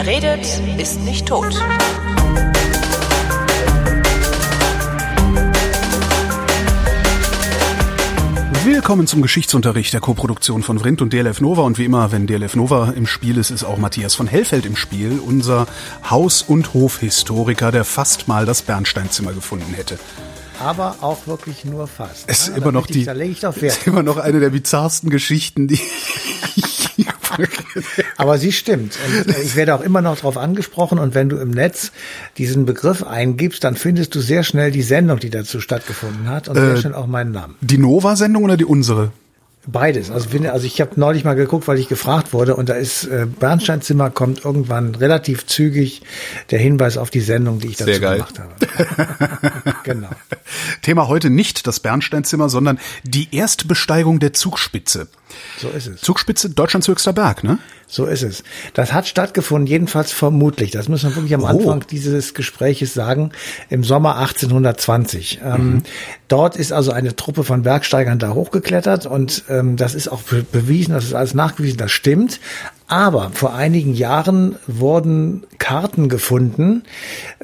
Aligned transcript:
Wer 0.00 0.06
redet, 0.06 0.46
ist 0.78 1.00
nicht 1.00 1.26
tot. 1.26 1.52
Willkommen 8.64 9.06
zum 9.06 9.22
Geschichtsunterricht 9.22 9.92
der 9.92 10.00
Koproduktion 10.00 10.62
von 10.62 10.78
Vrindt 10.78 11.00
und 11.02 11.12
DLF 11.12 11.40
Nova. 11.40 11.62
Und 11.62 11.78
wie 11.78 11.84
immer, 11.84 12.12
wenn 12.12 12.26
DLF 12.26 12.54
Nova 12.56 12.92
im 12.94 13.06
Spiel 13.06 13.38
ist, 13.38 13.50
ist 13.50 13.64
auch 13.64 13.78
Matthias 13.78 14.14
von 14.14 14.26
Hellfeld 14.26 14.66
im 14.66 14.76
Spiel, 14.76 15.20
unser 15.24 15.66
Haus- 16.08 16.42
und 16.42 16.74
Hofhistoriker, 16.74 17.72
der 17.72 17.84
fast 17.84 18.28
mal 18.28 18.46
das 18.46 18.62
Bernsteinzimmer 18.62 19.32
gefunden 19.32 19.72
hätte. 19.74 19.98
Aber 20.60 20.96
auch 21.02 21.26
wirklich 21.26 21.64
nur 21.64 21.86
fast. 21.86 22.24
Es 22.26 22.40
ist 22.40 22.48
Ja, 22.48 22.56
immer 22.56 22.72
noch 22.72 22.86
die, 22.88 23.04
Da 23.04 23.12
lege 23.12 23.30
ich 23.30 23.40
doch 23.40 23.54
es 23.54 23.62
Wert. 23.62 23.76
ist 23.78 23.86
immer 23.86 24.02
noch 24.02 24.16
eine 24.16 24.40
der 24.40 24.50
bizarrsten 24.50 25.08
Geschichten, 25.08 25.68
die 25.68 25.80
Aber 28.16 28.38
sie 28.38 28.52
stimmt. 28.52 28.98
Und 29.24 29.34
äh, 29.34 29.40
ich 29.42 29.56
werde 29.56 29.74
auch 29.74 29.80
immer 29.80 30.02
noch 30.02 30.16
darauf 30.16 30.36
angesprochen. 30.36 30.98
Und 30.98 31.14
wenn 31.14 31.28
du 31.28 31.36
im 31.38 31.50
Netz 31.50 31.92
diesen 32.38 32.66
Begriff 32.66 33.02
eingibst, 33.02 33.62
dann 33.64 33.76
findest 33.76 34.14
du 34.14 34.20
sehr 34.20 34.42
schnell 34.42 34.70
die 34.70 34.82
Sendung, 34.82 35.18
die 35.18 35.30
dazu 35.30 35.60
stattgefunden 35.60 36.28
hat 36.28 36.48
und 36.48 36.56
sehr 36.56 36.74
Äh, 36.74 36.76
schnell 36.78 36.94
auch 36.94 37.06
meinen 37.06 37.32
Namen. 37.32 37.56
die 37.60 37.78
Nova-Sendung 37.78 38.44
oder 38.44 38.56
die 38.56 38.64
unsere? 38.64 39.12
Beides. 39.66 40.10
Also, 40.10 40.30
finde, 40.30 40.52
also 40.52 40.66
ich 40.66 40.80
habe 40.80 40.92
neulich 40.98 41.24
mal 41.24 41.34
geguckt, 41.34 41.68
weil 41.68 41.78
ich 41.78 41.88
gefragt 41.88 42.32
wurde 42.32 42.56
und 42.56 42.68
da 42.68 42.74
ist 42.74 43.04
äh, 43.04 43.26
Bernsteinzimmer 43.26 44.10
kommt 44.10 44.44
irgendwann 44.44 44.94
relativ 44.94 45.46
zügig 45.46 46.02
der 46.50 46.58
Hinweis 46.58 46.96
auf 46.96 47.10
die 47.10 47.20
Sendung, 47.20 47.60
die 47.60 47.68
ich 47.68 47.76
dazu 47.76 47.90
Sehr 47.90 48.00
geil. 48.00 48.16
gemacht 48.16 48.38
habe. 48.38 49.74
genau. 49.82 50.08
Thema 50.80 51.08
heute 51.08 51.28
nicht 51.28 51.66
das 51.66 51.80
Bernsteinzimmer, 51.80 52.48
sondern 52.48 52.78
die 53.02 53.28
Erstbesteigung 53.32 54.20
der 54.20 54.32
Zugspitze. 54.32 55.08
So 55.58 55.68
ist 55.68 55.86
es. 55.86 56.00
Zugspitze, 56.00 56.50
Deutschlands 56.50 56.88
höchster 56.88 57.12
Berg, 57.12 57.44
ne? 57.44 57.58
So 57.90 58.04
ist 58.04 58.22
es. 58.22 58.44
Das 58.74 58.92
hat 58.92 59.08
stattgefunden, 59.08 59.66
jedenfalls 59.66 60.12
vermutlich. 60.12 60.70
Das 60.70 60.88
müssen 60.88 61.08
wir 61.10 61.16
wirklich 61.16 61.34
am 61.34 61.42
Oh. 61.42 61.46
Anfang 61.46 61.84
dieses 61.90 62.34
Gespräches 62.34 62.92
sagen. 62.92 63.30
Im 63.70 63.82
Sommer 63.82 64.16
1820. 64.18 65.40
Ähm, 65.42 65.82
dort 66.28 66.56
ist 66.56 66.72
also 66.72 66.92
eine 66.92 67.16
Truppe 67.16 67.44
von 67.44 67.62
Bergsteigern 67.62 68.18
da 68.18 68.34
hochgeklettert 68.34 69.06
und 69.06 69.44
ähm, 69.48 69.76
das 69.76 69.94
ist 69.94 70.08
auch 70.08 70.20
be 70.22 70.42
bewiesen, 70.50 70.92
das 70.92 71.04
ist 71.04 71.14
alles 71.14 71.32
nachgewiesen, 71.34 71.78
das 71.78 71.90
stimmt. 71.90 72.40
Aber 72.90 73.30
vor 73.34 73.54
einigen 73.54 73.92
Jahren 73.92 74.56
wurden 74.66 75.44
Karten 75.58 76.08
gefunden, 76.08 76.84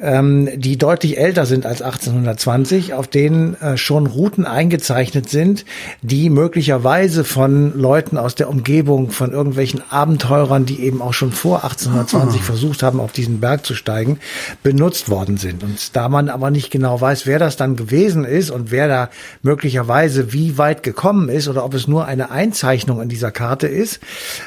ähm, 0.01 0.49
die 0.55 0.79
deutlich 0.79 1.19
älter 1.19 1.45
sind 1.45 1.67
als 1.67 1.83
1820, 1.83 2.95
auf 2.95 3.07
denen 3.07 3.53
äh, 3.61 3.77
schon 3.77 4.07
Routen 4.07 4.45
eingezeichnet 4.45 5.29
sind, 5.29 5.63
die 6.01 6.31
möglicherweise 6.31 7.23
von 7.23 7.77
Leuten 7.79 8.17
aus 8.17 8.33
der 8.33 8.49
Umgebung, 8.49 9.11
von 9.11 9.31
irgendwelchen 9.33 9.83
Abenteurern, 9.87 10.65
die 10.65 10.81
eben 10.81 10.99
auch 10.99 11.13
schon 11.13 11.31
vor 11.31 11.63
1820 11.63 12.41
versucht 12.41 12.81
haben, 12.81 12.99
auf 12.99 13.11
diesen 13.11 13.39
Berg 13.39 13.67
zu 13.67 13.75
steigen, 13.75 14.19
benutzt 14.63 15.09
worden 15.09 15.37
sind. 15.37 15.63
Und 15.63 15.95
da 15.95 16.09
man 16.09 16.29
aber 16.29 16.49
nicht 16.49 16.71
genau 16.71 16.99
weiß, 16.99 17.27
wer 17.27 17.37
das 17.37 17.55
dann 17.55 17.75
gewesen 17.75 18.25
ist 18.25 18.49
und 18.49 18.71
wer 18.71 18.87
da 18.87 19.09
möglicherweise 19.43 20.33
wie 20.33 20.57
weit 20.57 20.81
gekommen 20.81 21.29
ist 21.29 21.47
oder 21.47 21.63
ob 21.63 21.75
es 21.75 21.87
nur 21.87 22.05
eine 22.05 22.31
Einzeichnung 22.31 22.99
in 22.99 23.09
dieser 23.09 23.29
Karte 23.29 23.67
ist, 23.67 23.99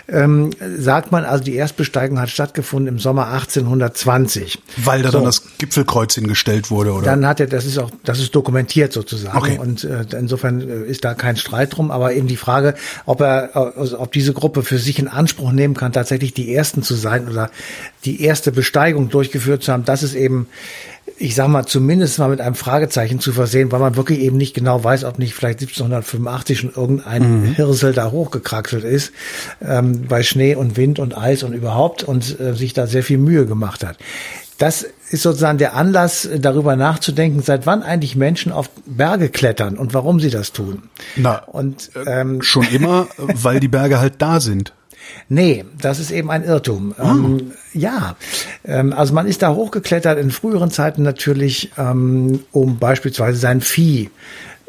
ähm, 0.09 0.51
sagt 0.89 1.13
man 1.13 1.27
also, 1.27 1.45
die 1.45 1.55
Erstbesteigung 1.55 2.19
hat 2.19 2.31
stattgefunden 2.31 2.89
im 2.89 2.99
Sommer 2.99 3.27
1820. 3.27 4.59
Weil 4.79 5.03
da 5.03 5.11
So. 5.11 5.19
dann 5.19 5.27
das 5.27 5.43
Gipfelkreuz 5.59 6.15
hingestellt 6.15 6.71
wurde, 6.71 6.95
oder? 6.95 7.05
Dann 7.05 7.27
hat 7.27 7.41
er, 7.41 7.47
das 7.47 7.67
ist 7.67 7.77
auch, 7.77 7.91
das 8.05 8.21
ist 8.21 8.35
dokumentiert 8.35 8.95
sozusagen. 8.95 9.37
Okay. 9.37 9.59
Und 9.59 9.85
äh, 9.85 10.07
insofern 10.19 10.63
äh, 10.67 10.85
ist 10.87 11.05
da 11.05 11.13
kein 11.13 11.37
Streit 11.37 11.77
drum. 11.77 11.91
Aber 11.91 12.15
eben 12.15 12.27
die 12.27 12.39
Frage, 12.39 12.75
ob 13.05 13.21
er, 13.21 13.51
äh, 13.55 13.79
also 13.79 14.01
ob 14.01 14.13
diese 14.13 14.33
Gruppe 14.33 14.63
für 14.63 14.79
sich 14.79 14.99
in 14.99 15.09
Anspruch 15.09 15.53
nehmen 15.53 15.75
kann, 15.75 15.93
tatsächlich 15.93 16.33
die 16.33 16.55
ersten 16.55 16.83
zu 16.83 16.95
sein 16.95 17.29
oder 17.29 17.51
die 18.07 18.23
erste 18.23 18.51
Besteigung 18.51 19.11
durchgeführt 19.11 19.63
zu 19.63 19.75
haben, 19.75 19.85
das 19.85 20.03
ist 20.03 20.15
eben, 20.15 20.47
ich 21.19 21.35
sag 21.35 21.49
mal, 21.49 21.67
zumindest 21.67 22.19
mal 22.19 22.29
mit 22.29 22.41
einem 22.41 22.55
Fragezeichen 22.55 23.21
zu 23.21 23.33
versehen, 23.33 23.73
weil 23.73 23.81
man 23.81 23.97
wirklich 23.97 24.21
eben 24.21 24.37
nicht 24.37 24.55
genau 24.55 24.83
weiß, 24.83 25.05
ob 25.05 25.19
nicht 25.19 25.35
vielleicht 25.35 25.61
1785 25.61 26.59
schon 26.59 26.73
irgendein 26.75 27.43
Hirsel 27.57 27.93
da 27.93 28.11
hochgekraxelt 28.11 28.85
ist, 28.85 29.13
ähm, 29.61 30.07
bei 30.09 30.23
Schnee 30.23 30.55
und 30.55 30.77
Wind 30.77 30.99
und 30.99 31.17
Eis 31.17 31.43
und 31.43 31.53
überhaupt 31.53 32.05
und 32.05 32.39
äh, 32.41 32.55
sich 32.55 32.73
da 32.73 32.87
sehr 32.87 33.03
viel 33.03 33.19
Mühe 33.19 33.47
gemacht 33.47 33.85
hat. 33.85 33.97
Das 34.59 34.85
ist 35.11 35.23
sozusagen 35.23 35.59
der 35.59 35.75
Anlass, 35.75 36.25
äh, 36.25 36.41
darüber 36.41 36.77
nachzudenken, 36.77 37.43
seit 37.43 37.67
wann 37.67 37.83
eigentlich 37.83 38.17
Menschen 38.17 38.53
auf 38.53 38.71
Berge 38.87 39.29
klettern 39.29 39.77
und 39.77 39.95
warum 39.95 40.21
sie 40.21 40.31
das 40.31 40.53
tun. 40.53 40.85
Na, 41.17 41.39
Und 41.47 41.91
ähm, 42.07 42.43
schon 42.43 42.67
immer, 42.69 43.09
weil 43.17 43.61
die 43.61 43.69
Berge 43.69 44.01
halt 44.01 44.15
da 44.19 44.41
sind. 44.41 44.73
Nee, 45.29 45.65
das 45.81 45.99
ist 45.99 46.11
eben 46.11 46.31
ein 46.31 46.45
Irrtum. 46.45 46.95
Ähm, 46.99 47.53
ja, 47.73 48.17
ähm, 48.65 48.93
also 48.93 49.15
man 49.15 49.27
ist 49.27 49.43
da 49.43 49.55
hochgeklettert 49.55 50.19
in 50.19 50.31
früheren 50.31 50.71
Zeiten 50.71 51.03
natürlich, 51.03 51.71
ähm, 51.77 52.41
um 52.53 52.79
beispielsweise 52.79 53.39
sein 53.39 53.61
Vieh 53.61 54.11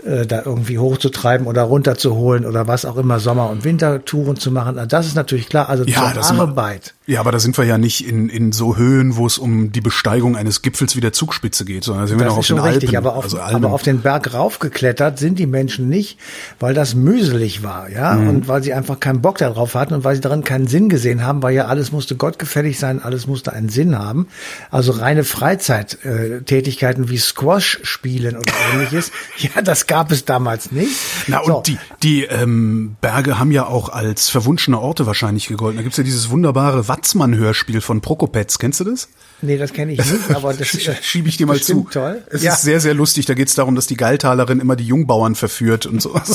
äh, 0.05 0.25
da 0.25 0.43
irgendwie 0.45 0.79
hochzutreiben 0.79 1.47
oder 1.47 1.63
runterzuholen 1.63 2.45
oder 2.45 2.67
was 2.67 2.85
auch 2.85 2.97
immer, 2.97 3.19
Sommer- 3.19 3.49
und 3.49 3.63
Wintertouren 3.63 4.37
zu 4.37 4.51
machen. 4.51 4.79
Das 4.87 5.05
ist 5.05 5.15
natürlich 5.15 5.49
klar, 5.49 5.69
also 5.69 5.83
Ja, 5.85 6.13
zur 6.21 6.39
Arbeit. 6.39 6.93
Ja, 7.09 7.21
aber 7.21 7.31
da 7.31 7.39
sind 7.39 7.57
wir 7.57 7.65
ja 7.65 7.79
nicht 7.79 8.07
in, 8.07 8.29
in 8.29 8.51
so 8.51 8.77
Höhen, 8.77 9.15
wo 9.15 9.25
es 9.25 9.39
um 9.39 9.71
die 9.71 9.81
Besteigung 9.81 10.37
eines 10.37 10.61
Gipfels 10.61 10.95
wie 10.95 11.01
der 11.01 11.11
Zugspitze 11.11 11.65
geht, 11.65 11.83
sondern 11.83 12.03
da 12.03 12.07
sind 12.07 12.19
wir 12.19 12.25
Das 12.25 12.33
noch 12.33 12.37
auf 12.37 12.43
ist 12.43 12.47
schon 12.49 12.57
den 12.57 12.65
richtig, 12.65 12.89
Alpen. 12.89 13.07
aber 13.07 13.15
auf, 13.15 13.23
also 13.23 13.39
Alpen. 13.39 13.55
aber 13.65 13.73
auf 13.73 13.81
den 13.81 14.01
Berg 14.01 14.31
raufgeklettert 14.33 15.17
sind 15.17 15.39
die 15.39 15.47
Menschen 15.47 15.89
nicht, 15.89 16.19
weil 16.59 16.75
das 16.75 16.93
mühselig 16.93 17.63
war, 17.63 17.89
ja, 17.89 18.13
Mhm. 18.13 18.29
und 18.29 18.47
weil 18.47 18.61
sie 18.61 18.73
einfach 18.73 18.99
keinen 18.99 19.21
Bock 19.21 19.39
darauf 19.39 19.73
hatten 19.73 19.95
und 19.95 20.03
weil 20.03 20.13
sie 20.15 20.21
darin 20.21 20.43
keinen 20.43 20.67
Sinn 20.67 20.87
gesehen 20.87 21.23
haben, 21.25 21.41
weil 21.41 21.55
ja 21.55 21.65
alles 21.65 21.91
musste 21.91 22.15
gottgefällig 22.15 22.77
sein, 22.77 23.01
alles 23.01 23.25
musste 23.25 23.53
einen 23.53 23.69
Sinn 23.69 23.97
haben. 23.97 24.27
Also 24.69 24.91
reine 24.91 25.23
Freizeittätigkeiten 25.23 27.09
wie 27.09 27.17
Squash 27.17 27.79
spielen 27.83 28.37
oder 28.37 28.51
ähnliches, 28.73 29.11
ja, 29.37 29.61
das 29.63 29.87
gab 29.87 30.11
es 30.11 30.25
damals 30.25 30.71
nicht. 30.71 30.91
Na, 31.27 31.39
und 31.39 31.47
So. 31.47 31.63
die, 31.65 31.77
die 32.03 32.23
ähm, 32.25 32.97
Berge 33.01 33.39
haben 33.39 33.51
ja 33.51 33.65
auch 33.65 33.89
als 33.89 34.29
verwunschene 34.29 34.79
Orte 34.79 35.05
wahrscheinlich 35.07 35.47
gegolten. 35.47 35.77
Da 35.77 35.83
gibt's 35.83 35.97
ja 35.97 36.03
dieses 36.03 36.29
wunderbare 36.29 36.87
Watzmann-Hörspiel 36.99 37.79
von 37.79 38.01
Prokopetz. 38.01 38.59
Kennst 38.59 38.81
du 38.81 38.83
das? 38.83 39.09
Nee, 39.41 39.57
das 39.57 39.71
kenne 39.73 39.93
ich 39.93 39.99
nicht, 39.99 40.35
aber 40.35 40.53
das 40.53 40.67
Sch- 40.67 40.89
äh, 40.91 40.95
Schiebe 41.01 41.29
ich 41.29 41.37
dir 41.37 41.45
mal 41.45 41.59
zu. 41.59 41.87
toll. 41.91 42.21
Es 42.29 42.43
ja. 42.43 42.53
ist 42.53 42.61
sehr, 42.63 42.79
sehr 42.79 42.93
lustig. 42.93 43.25
Da 43.25 43.33
geht's 43.33 43.55
darum, 43.55 43.75
dass 43.75 43.87
die 43.87 43.95
Geiltalerin 43.97 44.59
immer 44.59 44.75
die 44.75 44.85
Jungbauern 44.85 45.35
verführt 45.35 45.85
und 45.85 46.01
so. 46.01 46.19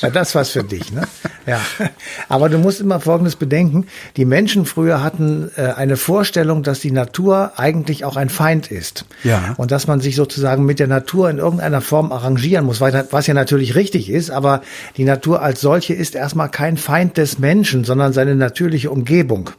Ja, 0.00 0.10
das 0.10 0.34
war's 0.34 0.50
für 0.50 0.64
dich, 0.64 0.92
ne? 0.92 1.02
Ja. 1.46 1.60
Aber 2.28 2.48
du 2.48 2.58
musst 2.58 2.80
immer 2.80 2.98
Folgendes 2.98 3.36
bedenken. 3.36 3.86
Die 4.16 4.24
Menschen 4.24 4.66
früher 4.66 5.00
hatten 5.00 5.48
äh, 5.56 5.62
eine 5.76 5.96
Vorstellung, 5.96 6.64
dass 6.64 6.80
die 6.80 6.90
Natur 6.90 7.52
eigentlich 7.56 8.04
auch 8.04 8.16
ein 8.16 8.28
Feind 8.28 8.72
ist. 8.72 9.04
Ja. 9.22 9.54
Und 9.58 9.70
dass 9.70 9.86
man 9.86 10.00
sich 10.00 10.16
sozusagen 10.16 10.64
mit 10.64 10.80
der 10.80 10.88
Natur 10.88 11.30
in 11.30 11.38
irgendeiner 11.38 11.80
Form 11.80 12.10
arrangieren 12.10 12.64
muss, 12.64 12.80
was 12.80 13.26
ja 13.28 13.34
natürlich 13.34 13.76
richtig 13.76 14.10
ist, 14.10 14.30
aber 14.32 14.62
die 14.96 15.04
Natur 15.04 15.40
als 15.40 15.60
solche 15.60 15.94
ist 15.94 16.16
erstmal 16.16 16.48
kein 16.48 16.76
Feind 16.78 17.16
des 17.16 17.38
Menschen, 17.38 17.84
sondern 17.84 18.12
seine 18.12 18.34
natürliche 18.34 18.90
Umgebung. 18.90 19.50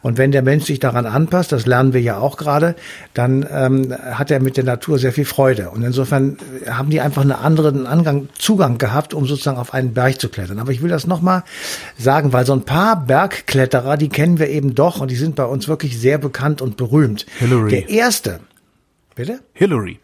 Und 0.00 0.16
wenn 0.16 0.32
der 0.32 0.42
Mensch 0.42 0.64
sich 0.64 0.78
daran 0.80 1.04
anpasst, 1.04 1.52
das 1.52 1.66
lernen 1.66 1.92
wir 1.92 1.99
ja 2.02 2.18
auch 2.18 2.36
gerade, 2.36 2.76
dann 3.14 3.46
ähm, 3.50 3.94
hat 4.12 4.30
er 4.30 4.40
mit 4.40 4.56
der 4.56 4.64
Natur 4.64 4.98
sehr 4.98 5.12
viel 5.12 5.24
Freude. 5.24 5.70
Und 5.70 5.82
insofern 5.82 6.38
äh, 6.64 6.70
haben 6.70 6.90
die 6.90 7.00
einfach 7.00 7.22
einen 7.22 7.32
anderen 7.32 7.86
Angang, 7.86 8.28
Zugang 8.38 8.78
gehabt, 8.78 9.14
um 9.14 9.26
sozusagen 9.26 9.58
auf 9.58 9.74
einen 9.74 9.94
Berg 9.94 10.20
zu 10.20 10.28
klettern. 10.28 10.58
Aber 10.58 10.72
ich 10.72 10.82
will 10.82 10.90
das 10.90 11.06
nochmal 11.06 11.44
sagen, 11.98 12.32
weil 12.32 12.46
so 12.46 12.52
ein 12.52 12.64
paar 12.64 13.04
Bergkletterer, 13.04 13.96
die 13.96 14.08
kennen 14.08 14.38
wir 14.38 14.48
eben 14.48 14.74
doch 14.74 15.00
und 15.00 15.10
die 15.10 15.16
sind 15.16 15.36
bei 15.36 15.44
uns 15.44 15.68
wirklich 15.68 15.98
sehr 15.98 16.18
bekannt 16.18 16.62
und 16.62 16.76
berühmt. 16.76 17.26
Hillary. 17.38 17.70
Der 17.70 17.88
erste, 17.88 18.40
bitte? 19.14 19.40
Hillary. 19.52 20.00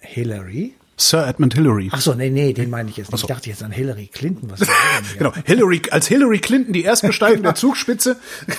Hillary? 0.00 0.74
Sir 0.98 1.26
Edmund 1.26 1.52
Hillary. 1.52 1.90
Ach 1.92 2.00
so, 2.00 2.14
nee, 2.14 2.30
nee, 2.30 2.54
den 2.54 2.70
meine 2.70 2.88
ich 2.88 2.96
jetzt 2.96 3.12
nicht. 3.12 3.20
so. 3.20 3.26
Ich 3.26 3.34
dachte 3.34 3.50
jetzt 3.50 3.62
an 3.62 3.70
Hillary 3.70 4.06
Clinton. 4.06 4.50
Was? 4.50 4.60
Genau. 5.18 5.32
Hillary, 5.44 5.82
als 5.90 6.06
Hillary 6.08 6.38
Clinton 6.38 6.72
die 6.72 6.84
Erstbesteigung 6.84 7.42
der 7.42 7.54
Zugspitze. 7.56 8.16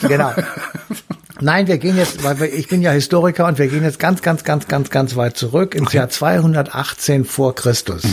Genau. 0.07 0.33
Nein, 1.41 1.67
wir 1.67 1.77
gehen 1.77 1.97
jetzt, 1.97 2.23
weil 2.23 2.39
wir, 2.39 2.53
ich 2.53 2.67
bin 2.67 2.81
ja 2.81 2.91
Historiker 2.91 3.45
und 3.47 3.59
wir 3.59 3.67
gehen 3.67 3.83
jetzt 3.83 3.99
ganz, 3.99 4.21
ganz, 4.21 4.43
ganz, 4.43 4.67
ganz, 4.67 4.89
ganz 4.89 5.15
weit 5.15 5.37
zurück 5.37 5.75
ins 5.75 5.93
Jahr 5.93 6.09
218 6.09 7.25
vor 7.25 7.55
Christus. 7.55 8.03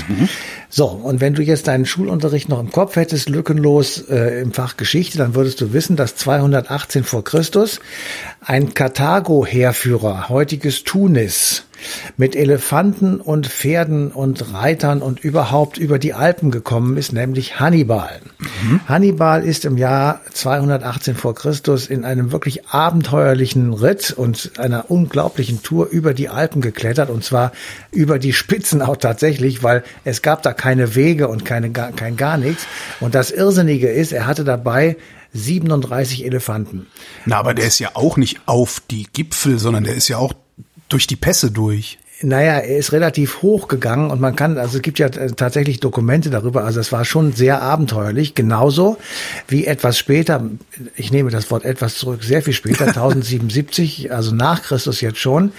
So, 0.69 0.87
und 0.87 1.21
wenn 1.21 1.35
du 1.35 1.43
jetzt 1.43 1.69
deinen 1.69 1.87
Schulunterricht 1.87 2.49
noch 2.49 2.61
im 2.61 2.71
Kopf 2.71 2.97
hättest, 2.97 3.29
lückenlos 3.29 4.09
äh, 4.09 4.41
im 4.41 4.53
Fach 4.53 4.77
Geschichte, 4.77 5.19
dann 5.19 5.35
würdest 5.35 5.61
du 5.61 5.73
wissen, 5.73 5.97
dass 5.97 6.17
218 6.17 7.05
vor 7.05 7.25
Christus 7.25 7.81
ein 8.41 8.75
Karthago-Heerführer, 8.75 10.29
heutiges 10.29 10.85
Tunis, 10.85 11.65
mit 12.17 12.37
Elefanten 12.37 13.21
und 13.21 13.47
Pferden 13.47 14.11
und 14.11 14.53
Reitern 14.55 15.03
und 15.03 15.21
überhaupt 15.21 15.79
über 15.79 15.99
die 15.99 16.15
Alpen 16.15 16.51
gekommen 16.51 16.97
ist, 16.97 17.13
nämlich 17.13 17.61
Hannibal. 17.61 18.21
Hannibal 18.89 19.45
ist 19.45 19.65
im 19.65 19.77
Jahr 19.77 20.21
218 20.33 21.15
vor 21.17 21.35
Christus 21.35 21.87
in 21.87 22.05
einem 22.05 22.33
wirklich 22.33 22.69
abenteuerlichen 22.69 23.73
Ritt 23.73 24.13
und 24.13 24.53
einer 24.59 24.91
unglaublichen 24.91 25.63
Tour 25.63 25.89
über 25.89 26.15
die 26.15 26.29
Alpen 26.29 26.61
geklettert 26.61 27.11
und 27.11 27.25
zwar 27.25 27.53
über 27.91 28.19
die 28.19 28.33
Spitzen 28.33 28.83
auch 28.83 28.97
tatsächlich, 28.97 29.63
weil 29.63 29.83
es 30.05 30.23
gab 30.23 30.43
da 30.43 30.53
keine 30.53 30.95
Wege 30.95 31.29
und 31.29 31.45
keine, 31.45 31.71
kein 31.71 32.17
gar 32.17 32.37
nichts. 32.37 32.67
Und 33.01 33.15
das 33.15 33.31
Irrsinnige 33.31 33.89
ist, 33.91 34.13
er 34.13 34.27
hatte 34.27 34.45
dabei 34.45 34.97
37 35.35 36.25
Elefanten. 36.25 36.87
Na, 37.27 37.39
aber 37.39 37.55
der 37.55 37.67
ist 37.67 37.81
ja 37.81 37.91
auch 37.95 38.17
nicht 38.17 38.41
auf 38.47 38.81
die 38.91 39.07
Gipfel, 39.13 39.59
sondern 39.59 39.85
der 39.85 39.95
ist 39.95 40.09
ja 40.09 40.19
auch 40.19 40.33
durch 40.95 41.07
die 41.09 41.17
Pässe 41.17 41.51
durch. 41.51 41.99
Naja, 42.23 42.59
er 42.59 42.79
ist 42.79 42.93
relativ 42.93 43.43
hoch 43.43 43.67
gegangen 43.67 44.13
und 44.13 44.21
man 44.21 44.37
kann, 44.37 44.57
also 44.57 44.77
es 44.77 44.83
gibt 44.83 45.01
ja 45.01 45.09
äh, 45.09 45.33
tatsächlich 45.33 45.81
Dokumente 45.81 46.31
darüber, 46.31 46.65
also 46.65 46.79
es 46.79 46.93
war 46.93 47.05
schon 47.05 47.33
sehr 47.33 47.61
abenteuerlich, 47.61 48.37
genauso 48.37 48.97
wie 49.49 49.67
etwas 49.67 49.99
später, 49.99 50.49
ich 50.95 51.11
nehme 51.11 51.31
das 51.31 51.51
Wort 51.51 51.65
etwas 51.65 51.97
zurück, 51.97 52.23
sehr 52.23 52.41
viel 52.43 52.55
später, 52.55 52.87
1077, 52.87 54.13
also 54.13 54.33
nach 54.33 54.63
Christus 54.63 55.01
jetzt 55.01 55.19
schon, 55.19 55.51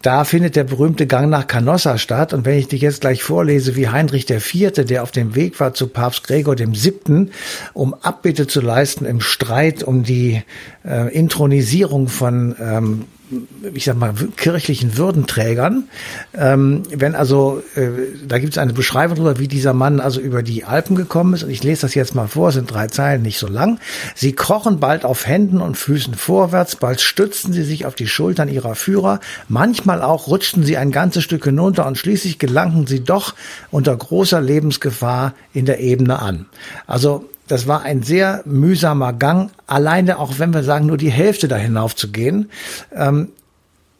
da 0.00 0.22
findet 0.22 0.54
der 0.54 0.62
berühmte 0.62 1.08
Gang 1.08 1.28
nach 1.28 1.48
Canossa 1.48 1.98
statt. 1.98 2.32
Und 2.32 2.44
wenn 2.44 2.56
ich 2.56 2.68
dich 2.68 2.80
jetzt 2.80 3.00
gleich 3.00 3.24
vorlese, 3.24 3.74
wie 3.74 3.88
Heinrich 3.88 4.30
IV., 4.30 4.70
der 4.72 5.02
auf 5.02 5.10
dem 5.10 5.34
Weg 5.34 5.58
war 5.58 5.74
zu 5.74 5.88
Papst 5.88 6.28
Gregor 6.28 6.56
VII., 6.56 7.30
um 7.72 7.92
Abbitte 7.92 8.46
zu 8.46 8.60
leisten 8.60 9.04
im 9.04 9.20
Streit 9.20 9.82
um 9.82 10.04
die 10.04 10.44
äh, 10.84 11.12
Intronisierung 11.12 12.06
von 12.06 12.54
ähm, 12.60 13.04
ich 13.74 13.84
sag 13.84 13.96
mal, 13.96 14.14
kirchlichen 14.36 14.96
Würdenträgern. 14.96 15.88
Ähm, 16.34 16.82
wenn 16.90 17.14
also, 17.14 17.62
äh, 17.74 17.88
da 18.26 18.38
gibt 18.38 18.52
es 18.52 18.58
eine 18.58 18.72
Beschreibung 18.72 19.16
darüber, 19.16 19.38
wie 19.38 19.48
dieser 19.48 19.72
Mann 19.72 20.00
also 20.00 20.20
über 20.20 20.42
die 20.42 20.64
Alpen 20.64 20.94
gekommen 20.94 21.34
ist. 21.34 21.42
Und 21.42 21.50
ich 21.50 21.64
lese 21.64 21.82
das 21.82 21.94
jetzt 21.94 22.14
mal 22.14 22.28
vor, 22.28 22.52
sind 22.52 22.70
drei 22.70 22.86
Zeilen, 22.86 23.22
nicht 23.22 23.38
so 23.38 23.48
lang. 23.48 23.78
Sie 24.14 24.32
krochen 24.32 24.78
bald 24.78 25.04
auf 25.04 25.26
Händen 25.26 25.60
und 25.60 25.76
Füßen 25.76 26.14
vorwärts, 26.14 26.76
bald 26.76 27.00
stützten 27.00 27.52
sie 27.52 27.64
sich 27.64 27.86
auf 27.86 27.94
die 27.94 28.08
Schultern 28.08 28.48
ihrer 28.48 28.74
Führer, 28.74 29.20
manchmal 29.48 30.02
auch 30.02 30.28
rutschten 30.28 30.64
sie 30.64 30.76
ein 30.76 30.92
ganzes 30.92 31.24
Stück 31.24 31.44
hinunter 31.44 31.86
und 31.86 31.98
schließlich 31.98 32.38
gelangten 32.38 32.86
sie 32.86 33.02
doch 33.02 33.34
unter 33.70 33.96
großer 33.96 34.40
Lebensgefahr 34.40 35.34
in 35.52 35.66
der 35.66 35.80
Ebene 35.80 36.20
an. 36.20 36.46
Also 36.86 37.28
das 37.48 37.66
war 37.66 37.82
ein 37.82 38.02
sehr 38.02 38.42
mühsamer 38.44 39.12
Gang, 39.12 39.50
alleine 39.66 40.18
auch 40.18 40.38
wenn 40.38 40.52
wir 40.52 40.62
sagen, 40.62 40.86
nur 40.86 40.96
die 40.96 41.10
Hälfte 41.10 41.48
da 41.48 41.56
hinauf 41.56 41.94
zu 41.94 42.08
gehen. 42.08 42.50
Ähm, 42.94 43.28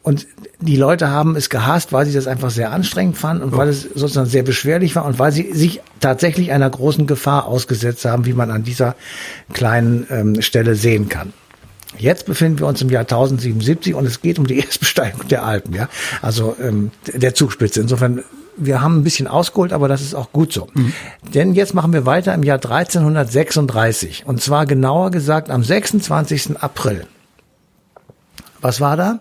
und 0.03 0.25
die 0.61 0.77
Leute 0.77 1.09
haben 1.09 1.35
es 1.35 1.49
gehasst, 1.49 1.91
weil 1.91 2.05
sie 2.05 2.13
das 2.13 2.27
einfach 2.27 2.49
sehr 2.49 2.71
anstrengend 2.71 3.17
fanden 3.17 3.43
und 3.43 3.57
weil 3.57 3.67
es 3.67 3.81
sozusagen 3.81 4.29
sehr 4.29 4.43
beschwerlich 4.43 4.95
war 4.95 5.03
und 5.03 5.19
weil 5.19 5.33
sie 5.33 5.51
sich 5.51 5.81
tatsächlich 5.99 6.53
einer 6.53 6.69
großen 6.69 7.07
Gefahr 7.07 7.45
ausgesetzt 7.45 8.05
haben, 8.05 8.25
wie 8.25 8.31
man 8.31 8.49
an 8.49 8.63
dieser 8.63 8.95
kleinen 9.51 10.07
ähm, 10.09 10.41
Stelle 10.41 10.75
sehen 10.75 11.09
kann. 11.09 11.33
Jetzt 11.97 12.25
befinden 12.25 12.59
wir 12.59 12.67
uns 12.67 12.81
im 12.81 12.89
Jahr 12.89 13.01
1077 13.01 13.95
und 13.95 14.05
es 14.05 14.21
geht 14.21 14.39
um 14.39 14.47
die 14.47 14.59
Erstbesteigung 14.59 15.27
der 15.27 15.43
Alpen, 15.43 15.73
ja, 15.73 15.89
also 16.21 16.55
ähm, 16.61 16.91
der 17.07 17.33
Zugspitze. 17.33 17.81
Insofern 17.81 18.23
wir 18.57 18.81
haben 18.81 18.97
ein 18.97 19.03
bisschen 19.03 19.27
ausgeholt, 19.27 19.73
aber 19.73 19.87
das 19.87 20.01
ist 20.01 20.13
auch 20.13 20.31
gut 20.31 20.51
so. 20.51 20.67
Mhm. 20.73 20.93
Denn 21.33 21.53
jetzt 21.53 21.73
machen 21.73 21.93
wir 21.93 22.05
weiter 22.05 22.33
im 22.33 22.43
Jahr 22.43 22.57
1336 22.57 24.25
und 24.25 24.41
zwar 24.41 24.65
genauer 24.65 25.11
gesagt 25.11 25.49
am 25.49 25.63
26. 25.63 26.57
April. 26.61 27.05
Was 28.61 28.81
war 28.81 28.97
da? 28.97 29.19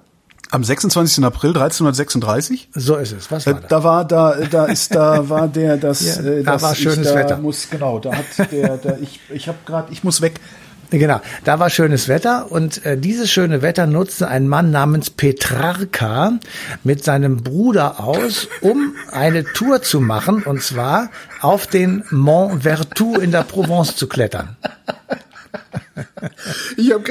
Am 0.50 0.62
26. 0.62 1.24
April 1.24 1.50
1336? 1.50 2.68
So 2.72 2.96
ist 2.96 3.12
es. 3.12 3.30
Was 3.30 3.46
war 3.46 3.54
da? 3.54 3.66
Da 3.68 3.84
war 3.84 4.04
da 4.04 4.34
da 4.46 4.64
ist 4.66 4.94
da 4.94 5.28
war 5.28 5.48
der 5.48 5.76
das 5.76 6.16
ja, 6.16 6.22
äh, 6.22 6.42
da 6.42 6.52
das 6.52 6.62
war 6.62 6.74
schönes 6.74 7.08
da 7.08 7.14
Wetter. 7.14 7.38
Muss 7.38 7.68
genau, 7.68 7.98
da 7.98 8.14
hat 8.14 8.52
der, 8.52 8.76
der 8.76 9.00
ich 9.00 9.20
ich 9.28 9.48
habe 9.48 9.58
gerade 9.66 9.92
ich 9.92 10.04
muss 10.04 10.20
weg. 10.20 10.40
Genau, 10.90 11.20
da 11.44 11.58
war 11.58 11.68
schönes 11.70 12.08
Wetter 12.08 12.50
und 12.50 12.84
äh, 12.84 12.96
dieses 12.96 13.30
schöne 13.30 13.60
Wetter 13.62 13.86
nutzte 13.86 14.28
ein 14.28 14.46
Mann 14.46 14.70
namens 14.70 15.10
Petrarca 15.10 16.38
mit 16.84 17.02
seinem 17.02 17.38
Bruder 17.38 18.00
aus, 18.00 18.48
um 18.60 18.94
eine 19.10 19.44
Tour 19.44 19.82
zu 19.82 20.00
machen 20.00 20.44
und 20.44 20.62
zwar 20.62 21.10
auf 21.40 21.66
den 21.66 22.04
Mont 22.10 22.62
Vertou 22.62 23.18
in 23.18 23.32
der 23.32 23.42
Provence 23.42 23.96
zu 23.96 24.06
klettern. 24.06 24.56
Ich 26.76 26.92
hab, 26.92 27.02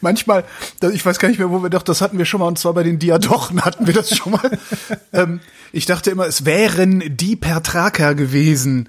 manchmal, 0.00 0.44
ich 0.92 1.04
weiß 1.04 1.18
gar 1.18 1.28
nicht 1.28 1.38
mehr, 1.38 1.50
wo 1.50 1.62
wir 1.62 1.70
doch, 1.70 1.82
das 1.82 2.00
hatten 2.02 2.18
wir 2.18 2.26
schon 2.26 2.40
mal, 2.40 2.46
und 2.46 2.58
zwar 2.58 2.74
bei 2.74 2.82
den 2.82 2.98
Diadochen 2.98 3.64
hatten 3.64 3.86
wir 3.86 3.94
das 3.94 4.14
schon 4.14 4.32
mal. 4.32 4.58
ähm, 5.12 5.40
ich 5.72 5.86
dachte 5.86 6.10
immer, 6.10 6.26
es 6.26 6.44
wären 6.44 7.02
die 7.16 7.36
Petrarca 7.36 8.12
gewesen. 8.12 8.88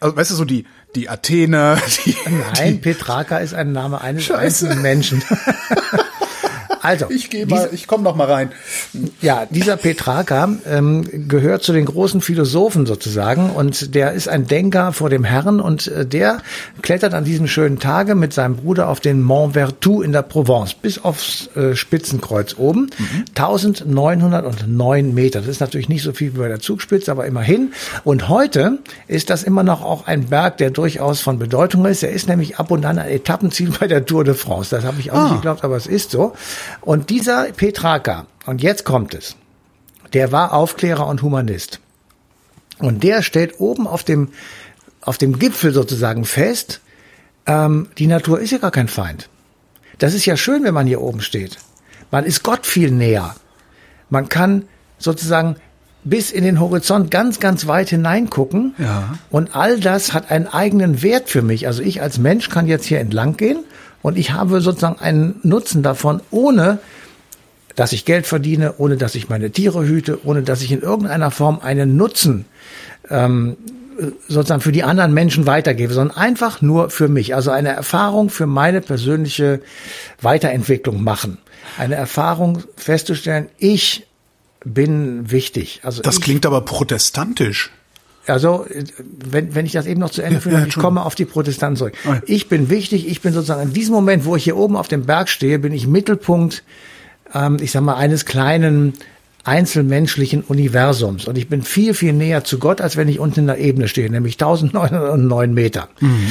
Also, 0.00 0.16
weißt 0.16 0.30
du, 0.30 0.34
so 0.34 0.44
die, 0.44 0.66
die 0.98 1.08
Athener. 1.08 1.78
Die, 2.04 2.16
Nein, 2.56 2.74
die, 2.74 2.78
Petrarca 2.78 3.38
ist 3.38 3.54
ein 3.54 3.72
Name 3.72 4.00
eines 4.00 4.24
Scheiße. 4.24 4.40
einzelnen 4.40 4.82
Menschen. 4.82 5.22
Also, 6.82 7.10
ich 7.10 7.30
gehe 7.30 7.46
mal, 7.46 7.68
ich 7.72 7.86
komme 7.86 8.04
noch 8.04 8.16
mal 8.16 8.30
rein. 8.30 8.52
Ja, 9.20 9.46
dieser 9.50 9.76
Petrarca 9.76 10.48
ähm, 10.66 11.28
gehört 11.28 11.62
zu 11.62 11.72
den 11.72 11.84
großen 11.84 12.20
Philosophen 12.20 12.86
sozusagen 12.86 13.50
und 13.50 13.94
der 13.94 14.12
ist 14.12 14.28
ein 14.28 14.46
Denker 14.46 14.92
vor 14.92 15.10
dem 15.10 15.24
Herrn 15.24 15.60
und 15.60 15.88
äh, 15.88 16.06
der 16.06 16.38
klettert 16.82 17.14
an 17.14 17.24
diesem 17.24 17.46
schönen 17.46 17.78
Tage 17.78 18.14
mit 18.14 18.32
seinem 18.32 18.56
Bruder 18.56 18.88
auf 18.88 19.00
den 19.00 19.22
Mont 19.22 19.54
Vertou 19.54 20.02
in 20.02 20.12
der 20.12 20.22
Provence 20.22 20.74
bis 20.74 21.02
aufs 21.04 21.48
äh, 21.56 21.74
Spitzenkreuz 21.74 22.56
oben. 22.58 22.90
Mhm. 22.98 23.24
1909 23.36 25.14
Meter. 25.14 25.40
Das 25.40 25.48
ist 25.48 25.60
natürlich 25.60 25.88
nicht 25.88 26.02
so 26.02 26.12
viel 26.12 26.34
wie 26.34 26.38
bei 26.38 26.48
der 26.48 26.60
Zugspitze, 26.60 27.10
aber 27.10 27.26
immerhin. 27.26 27.72
Und 28.04 28.28
heute 28.28 28.78
ist 29.06 29.30
das 29.30 29.42
immer 29.42 29.62
noch 29.62 29.82
auch 29.82 30.06
ein 30.06 30.26
Berg, 30.26 30.58
der 30.58 30.70
durchaus 30.70 31.20
von 31.20 31.38
Bedeutung 31.38 31.86
ist. 31.86 32.02
Er 32.02 32.10
ist 32.10 32.28
nämlich 32.28 32.58
ab 32.58 32.70
und 32.70 32.84
an 32.84 32.98
ein 32.98 33.08
Etappenziel 33.08 33.72
bei 33.80 33.86
der 33.86 34.04
Tour 34.04 34.24
de 34.24 34.34
France. 34.34 34.70
Das 34.70 34.84
habe 34.84 35.00
ich 35.00 35.10
auch 35.12 35.16
ah. 35.16 35.22
nicht 35.24 35.34
geglaubt, 35.36 35.64
aber 35.64 35.76
es 35.76 35.86
ist 35.86 36.10
so. 36.10 36.34
Und 36.80 37.10
dieser 37.10 37.52
Petrarca, 37.52 38.26
und 38.46 38.62
jetzt 38.62 38.84
kommt 38.84 39.14
es, 39.14 39.36
der 40.12 40.32
war 40.32 40.52
Aufklärer 40.52 41.06
und 41.06 41.22
Humanist. 41.22 41.80
Und 42.78 43.02
der 43.02 43.22
stellt 43.22 43.60
oben 43.60 43.86
auf 43.86 44.04
dem, 44.04 44.30
auf 45.00 45.18
dem 45.18 45.38
Gipfel 45.38 45.72
sozusagen 45.72 46.24
fest, 46.24 46.80
ähm, 47.46 47.88
die 47.98 48.06
Natur 48.06 48.40
ist 48.40 48.52
ja 48.52 48.58
gar 48.58 48.70
kein 48.70 48.88
Feind. 48.88 49.28
Das 49.98 50.14
ist 50.14 50.26
ja 50.26 50.36
schön, 50.36 50.64
wenn 50.64 50.74
man 50.74 50.86
hier 50.86 51.00
oben 51.00 51.20
steht. 51.20 51.58
Man 52.10 52.24
ist 52.24 52.42
Gott 52.42 52.66
viel 52.66 52.90
näher. 52.90 53.34
Man 54.10 54.28
kann 54.28 54.64
sozusagen 54.98 55.56
bis 56.04 56.30
in 56.30 56.44
den 56.44 56.60
Horizont 56.60 57.10
ganz, 57.10 57.40
ganz 57.40 57.66
weit 57.66 57.90
hineingucken. 57.90 58.74
Ja. 58.78 59.18
Und 59.30 59.54
all 59.54 59.80
das 59.80 60.12
hat 60.12 60.30
einen 60.30 60.46
eigenen 60.46 61.02
Wert 61.02 61.28
für 61.28 61.42
mich. 61.42 61.66
Also 61.66 61.82
ich 61.82 62.00
als 62.00 62.18
Mensch 62.18 62.48
kann 62.48 62.66
jetzt 62.66 62.86
hier 62.86 63.00
entlang 63.00 63.36
gehen 63.36 63.64
und 64.02 64.16
ich 64.16 64.32
habe 64.32 64.60
sozusagen 64.60 65.00
einen 65.00 65.40
Nutzen 65.42 65.82
davon, 65.82 66.20
ohne 66.30 66.78
dass 67.74 67.92
ich 67.92 68.04
Geld 68.04 68.26
verdiene, 68.26 68.74
ohne 68.78 68.96
dass 68.96 69.14
ich 69.14 69.28
meine 69.28 69.50
Tiere 69.50 69.86
hüte, 69.86 70.26
ohne 70.26 70.42
dass 70.42 70.62
ich 70.62 70.72
in 70.72 70.80
irgendeiner 70.80 71.30
Form 71.30 71.60
einen 71.60 71.96
Nutzen 71.96 72.44
ähm, 73.08 73.56
sozusagen 74.28 74.60
für 74.60 74.72
die 74.72 74.84
anderen 74.84 75.12
Menschen 75.12 75.46
weitergebe, 75.46 75.92
sondern 75.92 76.16
einfach 76.16 76.62
nur 76.62 76.90
für 76.90 77.08
mich. 77.08 77.34
Also 77.34 77.50
eine 77.50 77.70
Erfahrung 77.70 78.30
für 78.30 78.46
meine 78.46 78.80
persönliche 78.80 79.60
Weiterentwicklung 80.20 81.02
machen. 81.02 81.38
Eine 81.76 81.96
Erfahrung 81.96 82.62
festzustellen, 82.76 83.48
ich 83.58 84.06
bin 84.64 85.30
wichtig. 85.30 85.80
Also 85.82 86.02
das 86.02 86.20
klingt 86.20 86.46
aber 86.46 86.62
protestantisch. 86.62 87.70
Also, 88.30 88.66
wenn, 89.30 89.54
wenn 89.54 89.66
ich 89.66 89.72
das 89.72 89.86
eben 89.86 90.00
noch 90.00 90.10
zu 90.10 90.22
Ende 90.22 90.40
führe, 90.40 90.56
ja, 90.56 90.60
ja, 90.62 90.66
ich 90.66 90.76
komme 90.76 91.04
auf 91.04 91.14
die 91.14 91.24
Protestanten 91.24 91.76
zurück. 91.76 91.94
Oh 92.08 92.14
ich 92.26 92.48
bin 92.48 92.70
wichtig, 92.70 93.08
ich 93.08 93.20
bin 93.20 93.32
sozusagen 93.32 93.62
in 93.62 93.72
diesem 93.72 93.94
Moment, 93.94 94.24
wo 94.24 94.36
ich 94.36 94.44
hier 94.44 94.56
oben 94.56 94.76
auf 94.76 94.88
dem 94.88 95.04
Berg 95.06 95.28
stehe, 95.28 95.58
bin 95.58 95.72
ich 95.72 95.86
Mittelpunkt, 95.86 96.62
ähm, 97.34 97.58
ich 97.60 97.72
sag 97.72 97.82
mal, 97.82 97.96
eines 97.96 98.24
kleinen 98.24 98.94
einzelmenschlichen 99.44 100.42
Universums. 100.42 101.26
Und 101.26 101.38
ich 101.38 101.48
bin 101.48 101.62
viel, 101.62 101.94
viel 101.94 102.12
näher 102.12 102.44
zu 102.44 102.58
Gott, 102.58 102.80
als 102.80 102.96
wenn 102.96 103.08
ich 103.08 103.18
unten 103.18 103.40
in 103.40 103.46
der 103.46 103.58
Ebene 103.58 103.88
stehe, 103.88 104.10
nämlich 104.10 104.34
1909 104.34 105.54
Meter. 105.54 105.88
Mhm. 106.00 106.26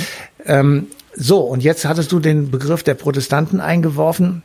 Ähm, 0.45 0.87
so, 1.15 1.39
und 1.39 1.63
jetzt 1.63 1.85
hattest 1.85 2.11
du 2.11 2.19
den 2.19 2.51
Begriff 2.51 2.83
der 2.83 2.93
Protestanten 2.93 3.59
eingeworfen. 3.59 4.43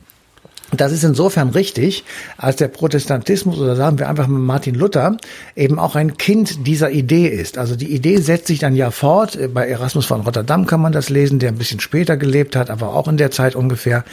Das 0.71 0.91
ist 0.91 1.03
insofern 1.03 1.49
richtig, 1.49 2.03
als 2.37 2.55
der 2.55 2.67
Protestantismus 2.67 3.59
oder 3.59 3.75
sagen 3.75 3.99
wir 3.99 4.09
einfach 4.09 4.27
mal 4.27 4.39
Martin 4.39 4.75
Luther 4.75 5.17
eben 5.55 5.77
auch 5.77 5.95
ein 5.95 6.17
Kind 6.17 6.65
dieser 6.65 6.89
Idee 6.89 7.27
ist. 7.27 7.57
Also 7.57 7.75
die 7.75 7.93
Idee 7.93 8.17
setzt 8.17 8.47
sich 8.47 8.59
dann 8.59 8.75
ja 8.75 8.89
fort. 8.89 9.37
Bei 9.53 9.67
Erasmus 9.67 10.05
von 10.05 10.21
Rotterdam 10.21 10.65
kann 10.65 10.81
man 10.81 10.91
das 10.91 11.09
lesen, 11.09 11.37
der 11.37 11.49
ein 11.49 11.57
bisschen 11.57 11.79
später 11.79 12.17
gelebt 12.17 12.55
hat, 12.55 12.71
aber 12.71 12.95
auch 12.95 13.07
in 13.07 13.17
der 13.17 13.29
Zeit 13.29 13.55
ungefähr. 13.55 14.03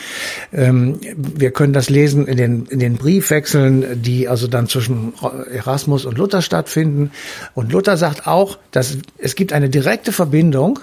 Ähm, 0.52 1.00
wir 1.16 1.50
können 1.50 1.72
das 1.72 1.88
lesen 1.88 2.26
in 2.26 2.36
den, 2.36 2.66
in 2.66 2.78
den 2.78 2.96
Briefwechseln, 2.96 4.02
die 4.02 4.28
also 4.28 4.46
dann 4.46 4.68
zwischen 4.68 5.14
Erasmus 5.50 6.04
und 6.04 6.18
Luther 6.18 6.42
stattfinden. 6.42 7.10
Und 7.54 7.72
Luther 7.72 7.96
sagt 7.96 8.26
auch, 8.26 8.58
dass 8.70 8.98
es 9.16 9.34
gibt 9.34 9.52
eine 9.52 9.70
direkte 9.70 10.12
Verbindung 10.12 10.80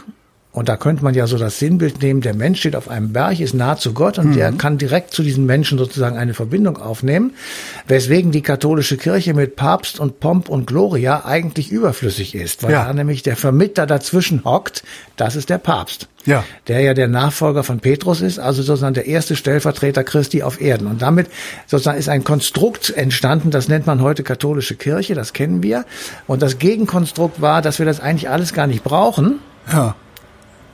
und 0.57 0.69
da 0.69 0.75
könnte 0.75 1.03
man 1.03 1.13
ja 1.13 1.27
so 1.27 1.37
das 1.37 1.59
Sinnbild 1.59 2.01
nehmen, 2.01 2.21
der 2.21 2.33
Mensch 2.33 2.61
steht 2.61 2.75
auf 2.75 2.89
einem 2.89 3.13
Berg, 3.13 3.39
ist 3.39 3.53
nah 3.53 3.77
zu 3.77 3.93
Gott 3.93 4.17
und 4.17 4.31
mhm. 4.31 4.33
der 4.37 4.51
kann 4.53 4.79
direkt 4.79 5.13
zu 5.13 5.21
diesen 5.21 5.45
Menschen 5.45 5.77
sozusagen 5.77 6.17
eine 6.17 6.33
Verbindung 6.33 6.77
aufnehmen, 6.77 7.35
weswegen 7.87 8.31
die 8.31 8.41
katholische 8.41 8.97
Kirche 8.97 9.35
mit 9.35 9.55
Papst 9.55 9.99
und 9.99 10.19
Pomp 10.19 10.49
und 10.49 10.65
Gloria 10.65 11.25
eigentlich 11.25 11.71
überflüssig 11.71 12.33
ist, 12.33 12.63
weil 12.63 12.71
ja. 12.71 12.85
da 12.85 12.93
nämlich 12.93 13.21
der 13.21 13.35
Vermittler 13.35 13.85
dazwischen 13.85 14.45
hockt, 14.45 14.81
das 15.15 15.35
ist 15.35 15.51
der 15.51 15.59
Papst. 15.59 16.07
Ja. 16.25 16.43
Der 16.67 16.79
ja 16.79 16.95
der 16.95 17.07
Nachfolger 17.07 17.63
von 17.63 17.79
Petrus 17.79 18.21
ist, 18.21 18.39
also 18.39 18.63
sozusagen 18.63 18.95
der 18.95 19.05
erste 19.05 19.35
Stellvertreter 19.35 20.03
Christi 20.03 20.41
auf 20.41 20.59
Erden. 20.59 20.87
Und 20.87 21.03
damit 21.03 21.27
sozusagen 21.67 21.99
ist 21.99 22.09
ein 22.09 22.23
Konstrukt 22.23 22.89
entstanden, 22.89 23.51
das 23.51 23.67
nennt 23.67 23.85
man 23.85 24.01
heute 24.01 24.23
katholische 24.23 24.75
Kirche, 24.75 25.13
das 25.13 25.33
kennen 25.33 25.61
wir. 25.61 25.85
Und 26.25 26.41
das 26.41 26.57
Gegenkonstrukt 26.57 27.41
war, 27.41 27.61
dass 27.61 27.77
wir 27.77 27.85
das 27.85 27.99
eigentlich 27.99 28.31
alles 28.31 28.53
gar 28.53 28.65
nicht 28.65 28.83
brauchen. 28.83 29.37
Ja 29.71 29.95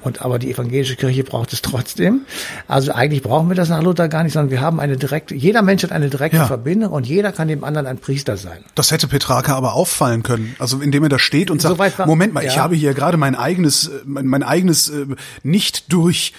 Und 0.04 0.22
aber 0.22 0.38
die 0.40 0.52
evangelische 0.52 0.96
Kirche 0.96 1.24
braucht 1.24 1.54
es 1.54 1.62
trotzdem. 1.62 2.22
Also 2.68 2.92
eigentlich 2.92 3.22
brauchen 3.24 3.48
wir 3.50 3.56
das 3.56 3.70
nach 3.70 3.82
Luther 3.82 4.08
gar 4.10 4.24
nicht, 4.24 4.34
sondern 4.34 4.52
wir 4.52 4.62
haben 4.62 4.80
eine 4.80 4.98
direkte, 4.98 5.34
jeder 5.36 5.62
Mensch 5.62 5.84
hat 5.84 5.92
eine 5.92 6.10
direkte 6.10 6.38
Ja. 6.38 6.46
Verbindung 6.48 6.92
und 6.92 7.08
jeder 7.08 7.32
kann 7.32 7.48
dem 7.48 7.64
anderen 7.64 7.88
ein 7.88 7.98
Priester 7.98 8.38
sein. 8.38 8.60
Das 8.76 8.92
hätte 8.92 9.08
Petrarca 9.08 9.56
aber 9.56 9.74
auffallen 9.74 10.24
können. 10.24 10.56
Also 10.60 10.80
indem 10.82 11.04
er 11.04 11.10
da 11.10 11.20
steht 11.20 11.50
und 11.50 11.62
sagt, 11.62 11.78
war- 11.80 12.06
Moment 12.08 12.34
mal, 12.34 12.44
ich 12.46 12.56
ja. 12.56 12.64
habe 12.64 12.76
hier 12.76 12.94
gerade 12.94 13.18
mein 13.18 13.36
eigenes, 13.36 13.88
äh, 13.88 13.92
mein, 14.06 14.28
mein 14.28 14.44
eigenes 14.44 14.90
äh, 14.90 15.06
nicht 15.44 15.92
durch 15.94 16.34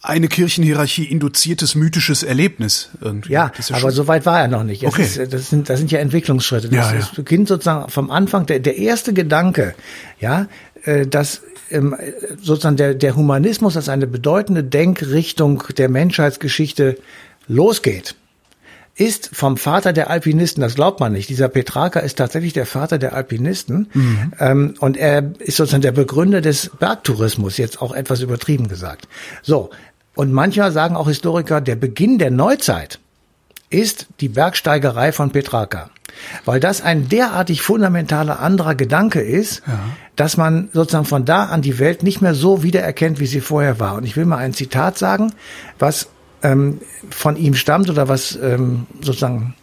eine 0.00 0.28
Kirchenhierarchie 0.28 1.04
induziertes 1.04 1.74
mythisches 1.74 2.22
Erlebnis. 2.22 2.90
Irgendwie. 3.00 3.32
Ja, 3.32 3.50
Das 3.56 3.68
ist 3.70 3.76
aber 3.76 3.90
so 3.90 4.06
weit 4.06 4.26
war 4.26 4.40
er 4.40 4.46
noch 4.46 4.62
nicht. 4.62 4.84
Es 4.84 4.88
Okay. 4.90 5.02
ist, 5.02 5.32
das, 5.32 5.50
sind, 5.50 5.68
das 5.68 5.80
sind 5.80 5.90
ja 5.90 5.98
Entwicklungsschritte. 5.98 6.68
Das 6.68 6.92
Ja, 6.92 6.98
ja. 7.16 7.22
Kind 7.24 7.48
sozusagen 7.48 7.90
vom 7.90 8.10
Anfang, 8.12 8.46
der, 8.46 8.60
der 8.60 8.76
erste 8.78 9.12
Gedanke, 9.12 9.74
ja, 10.20 10.46
dass 11.06 11.42
ähm, 11.70 11.94
sozusagen 12.40 12.76
der, 12.76 12.94
der 12.94 13.16
Humanismus 13.16 13.76
als 13.76 13.88
eine 13.88 14.06
bedeutende 14.06 14.64
Denkrichtung 14.64 15.62
der 15.76 15.88
Menschheitsgeschichte 15.88 16.98
losgeht, 17.46 18.14
ist 18.98 19.30
vom 19.32 19.56
Vater 19.56 19.92
der 19.92 20.10
Alpinisten, 20.10 20.60
das 20.60 20.74
glaubt 20.74 20.98
man 20.98 21.12
nicht. 21.12 21.28
Dieser 21.28 21.48
Petrarca 21.48 22.00
ist 22.00 22.18
tatsächlich 22.18 22.52
der 22.52 22.66
Vater 22.66 22.98
der 22.98 23.14
Alpinisten 23.14 23.88
ähm, 24.40 24.74
und 24.80 24.96
er 24.96 25.32
ist 25.38 25.56
sozusagen 25.56 25.82
der 25.82 25.92
Begründer 25.92 26.40
des 26.40 26.70
Bergtourismus, 26.78 27.58
jetzt 27.58 27.80
auch 27.80 27.94
etwas 27.94 28.22
übertrieben 28.22 28.66
gesagt. 28.66 29.06
So, 29.42 29.70
und 30.16 30.32
manchmal 30.32 30.72
sagen 30.72 30.96
auch 30.96 31.06
Historiker, 31.06 31.60
der 31.60 31.76
Beginn 31.76 32.18
der 32.18 32.32
Neuzeit 32.32 32.98
ist 33.70 34.06
die 34.20 34.28
Bergsteigerei 34.28 35.12
von 35.12 35.30
Petrarca. 35.30 35.90
Weil 36.44 36.60
das 36.60 36.80
ein 36.80 37.08
derartig 37.08 37.62
fundamentaler 37.62 38.40
anderer 38.40 38.74
Gedanke 38.74 39.20
ist, 39.20 39.62
dass 40.16 40.36
man 40.36 40.68
sozusagen 40.72 41.04
von 41.04 41.24
da 41.24 41.44
an 41.44 41.62
die 41.62 41.78
Welt 41.78 42.02
nicht 42.02 42.20
mehr 42.20 42.34
so 42.34 42.62
wiedererkennt, 42.62 43.20
wie 43.20 43.26
sie 43.26 43.40
vorher 43.40 43.78
war. 43.78 43.94
Und 43.94 44.04
ich 44.04 44.16
will 44.16 44.24
mal 44.24 44.38
ein 44.38 44.52
Zitat 44.52 44.98
sagen, 44.98 45.32
was 45.78 46.08
ähm, 46.42 46.80
von 47.10 47.36
ihm 47.36 47.54
stammt 47.54 47.90
oder 47.90 48.08
was 48.08 48.36
ähm, 48.40 48.86
sozusagen 49.00 49.54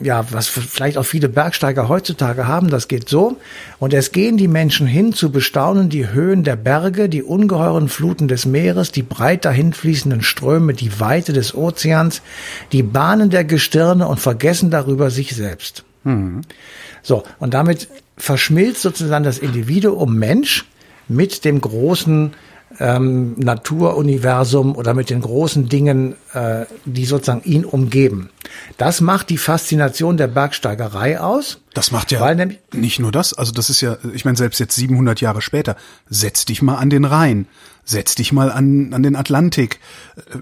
ja, 0.00 0.24
was 0.30 0.48
vielleicht 0.48 0.98
auch 0.98 1.04
viele 1.04 1.28
Bergsteiger 1.28 1.88
heutzutage 1.88 2.46
haben, 2.46 2.68
das 2.68 2.88
geht 2.88 3.08
so. 3.08 3.36
Und 3.78 3.94
es 3.94 4.12
gehen 4.12 4.36
die 4.36 4.48
Menschen 4.48 4.86
hin 4.86 5.12
zu 5.12 5.30
bestaunen 5.30 5.88
die 5.88 6.08
Höhen 6.08 6.44
der 6.44 6.56
Berge, 6.56 7.08
die 7.08 7.22
ungeheuren 7.22 7.88
Fluten 7.88 8.28
des 8.28 8.46
Meeres, 8.46 8.92
die 8.92 9.02
breit 9.02 9.44
dahinfließenden 9.44 10.22
Ströme, 10.22 10.74
die 10.74 11.00
Weite 11.00 11.32
des 11.32 11.54
Ozeans, 11.54 12.22
die 12.72 12.82
Bahnen 12.82 13.30
der 13.30 13.44
Gestirne 13.44 14.06
und 14.08 14.20
vergessen 14.20 14.70
darüber 14.70 15.10
sich 15.10 15.34
selbst. 15.34 15.84
So, 17.02 17.24
und 17.38 17.54
damit 17.54 17.88
verschmilzt 18.16 18.82
sozusagen 18.82 19.24
das 19.24 19.38
Individuum 19.38 20.16
Mensch 20.16 20.66
mit 21.08 21.44
dem 21.44 21.60
großen 21.60 22.32
ähm, 22.78 23.34
Naturuniversum 23.38 24.76
oder 24.76 24.94
mit 24.94 25.10
den 25.10 25.20
großen 25.20 25.68
Dingen, 25.68 26.14
äh, 26.34 26.66
die 26.84 27.04
sozusagen 27.06 27.42
ihn 27.44 27.64
umgeben. 27.64 28.30
Das 28.78 29.00
macht 29.00 29.30
die 29.30 29.38
Faszination 29.38 30.16
der 30.16 30.26
Bergsteigerei 30.28 31.20
aus. 31.20 31.60
Das 31.74 31.90
macht 31.90 32.12
ja 32.12 32.20
Weil 32.20 32.36
nämlich- 32.36 32.58
nicht 32.72 32.98
nur 33.00 33.12
das, 33.12 33.32
also 33.34 33.52
das 33.52 33.70
ist 33.70 33.80
ja, 33.80 33.96
ich 34.14 34.24
meine, 34.24 34.36
selbst 34.36 34.58
jetzt 34.60 34.74
700 34.76 35.20
Jahre 35.20 35.42
später, 35.42 35.76
setz 36.08 36.44
dich 36.44 36.62
mal 36.62 36.76
an 36.76 36.90
den 36.90 37.04
Rhein, 37.04 37.46
setz 37.84 38.14
dich 38.14 38.32
mal 38.32 38.50
an, 38.50 38.92
an 38.94 39.02
den 39.02 39.16
Atlantik, 39.16 39.80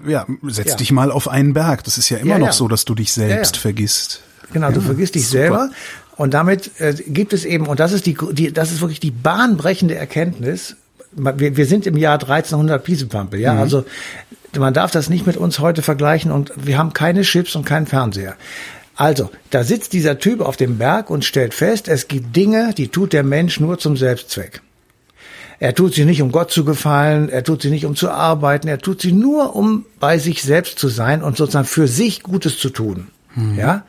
äh, 0.05 0.11
ja, 0.11 0.25
setz 0.43 0.71
Ja. 0.71 0.75
dich 0.77 0.91
mal 0.91 1.11
auf 1.11 1.27
einen 1.27 1.53
Berg. 1.53 1.83
Das 1.83 1.97
ist 1.97 2.09
ja 2.09 2.17
immer 2.17 2.31
Ja, 2.31 2.39
noch 2.39 2.47
ja. 2.47 2.53
so, 2.53 2.67
dass 2.67 2.85
du 2.85 2.95
dich 2.95 3.11
selbst 3.13 3.57
vergisst. 3.57 4.21
Genau, 4.53 4.71
du 4.71 4.81
vergisst 4.81 5.15
dich 5.15 5.23
super. 5.27 5.37
selber. 5.39 5.69
Und 6.17 6.33
damit 6.33 6.79
äh, 6.79 6.93
gibt 6.93 7.33
es 7.33 7.43
eben, 7.43 7.67
und 7.67 7.79
das 7.81 7.91
ist 7.91 8.05
die, 8.05 8.15
die, 8.31 8.53
das 8.53 8.71
ist 8.71 8.79
wirklich 8.79 9.01
die 9.01 9.11
bahnbrechende 9.11 9.95
Erkenntnis. 9.95 10.77
Wir, 11.15 11.57
wir 11.57 11.65
sind 11.65 11.87
im 11.87 11.97
Jahr 11.97 12.15
1300 12.15 12.83
Piesepampel, 12.83 13.39
ja. 13.39 13.55
Also 13.57 13.85
man 14.57 14.73
darf 14.73 14.91
das 14.91 15.09
nicht 15.09 15.25
mit 15.27 15.37
uns 15.37 15.59
heute 15.59 15.81
vergleichen 15.81 16.31
und 16.31 16.51
wir 16.55 16.77
haben 16.77 16.93
keine 16.93 17.21
Chips 17.21 17.55
und 17.55 17.65
keinen 17.65 17.87
Fernseher. 17.87 18.35
Also, 18.95 19.29
da 19.49 19.63
sitzt 19.63 19.91
dieser 19.91 20.19
Typ 20.19 20.39
auf 20.39 20.55
dem 20.55 20.77
Berg 20.77 21.09
und 21.09 21.25
stellt 21.25 21.53
fest, 21.53 21.89
es 21.89 22.07
gibt 22.07 22.35
Dinge, 22.35 22.73
die 22.77 22.87
tut 22.87 23.11
der 23.11 23.23
Mensch 23.23 23.59
nur 23.59 23.77
zum 23.77 23.97
Selbstzweck. 23.97 24.61
Er 25.59 25.73
tut 25.73 25.93
sie 25.93 26.05
nicht, 26.05 26.21
um 26.21 26.31
Gott 26.31 26.51
zu 26.51 26.65
gefallen, 26.65 27.29
er 27.29 27.43
tut 27.43 27.61
sie 27.61 27.69
nicht, 27.69 27.85
um 27.85 27.95
zu 27.95 28.09
arbeiten, 28.09 28.67
er 28.67 28.79
tut 28.79 29.01
sie 29.01 29.11
nur, 29.11 29.55
um 29.55 29.85
bei 29.99 30.17
sich 30.17 30.43
selbst 30.43 30.79
zu 30.79 30.87
sein 30.89 31.23
und 31.23 31.37
sozusagen 31.37 31.65
für 31.65 31.87
sich 31.87 32.23
Gutes 32.23 32.57
zu 32.57 32.69
tun. 32.69 33.07
Ja? 33.57 33.83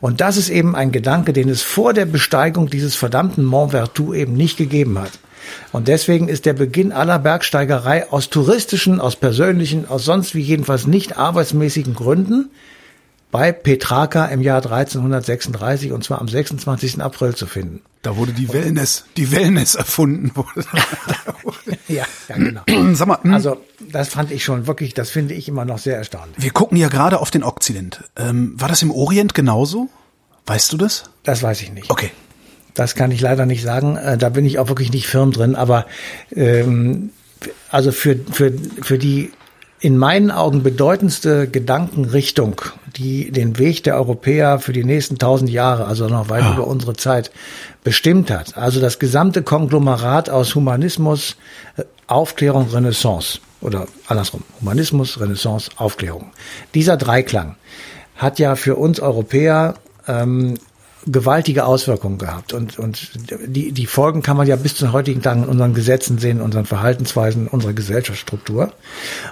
Und 0.00 0.20
das 0.20 0.36
ist 0.36 0.48
eben 0.48 0.74
ein 0.74 0.92
Gedanke, 0.92 1.32
den 1.32 1.48
es 1.48 1.62
vor 1.62 1.92
der 1.92 2.06
Besteigung 2.06 2.70
dieses 2.70 2.94
verdammten 2.94 3.44
Mont 3.44 3.72
Ventoux 3.72 4.14
eben 4.14 4.34
nicht 4.34 4.56
gegeben 4.56 4.98
hat. 4.98 5.12
Und 5.72 5.88
deswegen 5.88 6.28
ist 6.28 6.46
der 6.46 6.52
Beginn 6.54 6.92
aller 6.92 7.18
Bergsteigerei 7.18 8.10
aus 8.10 8.30
touristischen, 8.30 9.00
aus 9.00 9.16
persönlichen, 9.16 9.88
aus 9.88 10.04
sonst 10.04 10.34
wie 10.34 10.40
jedenfalls 10.40 10.86
nicht 10.86 11.16
arbeitsmäßigen 11.16 11.94
Gründen 11.94 12.50
bei 13.30 13.52
Petrarca 13.52 14.24
im 14.26 14.40
Jahr 14.40 14.64
1336 14.64 15.92
und 15.92 16.02
zwar 16.02 16.20
am 16.20 16.28
26. 16.28 17.02
April 17.02 17.34
zu 17.34 17.46
finden. 17.46 17.82
Da 18.02 18.16
wurde 18.16 18.32
die 18.32 18.50
Wellness, 18.52 19.04
die 19.16 19.30
Wellness 19.32 19.74
erfunden. 19.74 20.32
wurde. 20.34 20.64
Ja, 21.88 22.04
ja 22.28 22.36
genau. 22.36 22.62
Sag 22.94 23.08
mal, 23.08 23.18
hm, 23.22 23.32
Also 23.34 23.60
das 23.80 24.08
fand 24.08 24.30
ich 24.30 24.44
schon 24.44 24.66
wirklich, 24.66 24.92
das 24.94 25.08
finde 25.10 25.32
ich 25.34 25.48
immer 25.48 25.64
noch 25.64 25.78
sehr 25.78 25.96
erstaunlich. 25.96 26.36
wir 26.42 26.50
gucken 26.50 26.76
ja 26.76 26.88
gerade 26.88 27.18
auf 27.18 27.30
den 27.30 27.42
Okzident. 27.42 28.04
Ähm, 28.16 28.54
war 28.58 28.68
das 28.68 28.82
im 28.82 28.90
Orient 28.90 29.34
genauso? 29.34 29.88
Weißt 30.46 30.72
du 30.72 30.76
das? 30.76 31.04
Das 31.24 31.42
weiß 31.42 31.62
ich 31.62 31.72
nicht. 31.72 31.90
Okay. 31.90 32.10
Das 32.78 32.94
kann 32.94 33.10
ich 33.10 33.20
leider 33.20 33.44
nicht 33.44 33.62
sagen. 33.62 33.96
Äh, 33.96 34.16
Da 34.16 34.28
bin 34.28 34.44
ich 34.44 34.58
auch 34.60 34.68
wirklich 34.68 34.92
nicht 34.92 35.08
firm 35.08 35.32
drin. 35.32 35.56
Aber 35.56 35.86
ähm, 36.34 37.10
also 37.70 37.90
für, 37.90 38.16
für, 38.30 38.52
für 38.82 38.98
die 38.98 39.32
in 39.80 39.96
meinen 39.96 40.30
Augen 40.30 40.62
bedeutendste 40.62 41.48
Gedankenrichtung, 41.48 42.60
die 42.96 43.30
den 43.32 43.58
Weg 43.58 43.82
der 43.82 43.96
Europäer 43.96 44.60
für 44.60 44.72
die 44.72 44.84
nächsten 44.84 45.18
tausend 45.18 45.50
Jahre, 45.50 45.86
also 45.86 46.08
noch 46.08 46.28
weit 46.30 46.44
über 46.52 46.66
unsere 46.66 46.94
Zeit, 46.94 47.30
bestimmt 47.82 48.30
hat. 48.30 48.56
Also 48.56 48.80
das 48.80 49.00
gesamte 49.00 49.42
Konglomerat 49.42 50.30
aus 50.30 50.54
Humanismus, 50.54 51.36
äh, 51.76 51.82
Aufklärung, 52.06 52.68
Renaissance 52.70 53.40
oder 53.60 53.88
andersrum, 54.06 54.44
Humanismus, 54.60 55.20
Renaissance, 55.20 55.70
Aufklärung. 55.76 56.30
Dieser 56.74 56.96
Dreiklang 56.96 57.56
hat 58.16 58.38
ja 58.38 58.54
für 58.54 58.76
uns 58.76 59.00
Europäer 59.00 59.74
ähm, 60.06 60.54
gewaltige 61.10 61.64
Auswirkungen 61.64 62.18
gehabt. 62.18 62.52
Und, 62.52 62.78
und 62.78 63.10
die, 63.46 63.72
die 63.72 63.86
Folgen 63.86 64.22
kann 64.22 64.36
man 64.36 64.46
ja 64.46 64.56
bis 64.56 64.74
zum 64.74 64.92
heutigen 64.92 65.22
Tag 65.22 65.36
in 65.36 65.44
unseren 65.44 65.74
Gesetzen 65.74 66.18
sehen, 66.18 66.38
in 66.38 66.42
unseren 66.42 66.66
Verhaltensweisen, 66.66 67.48
unserer 67.48 67.72
Gesellschaftsstruktur. 67.72 68.72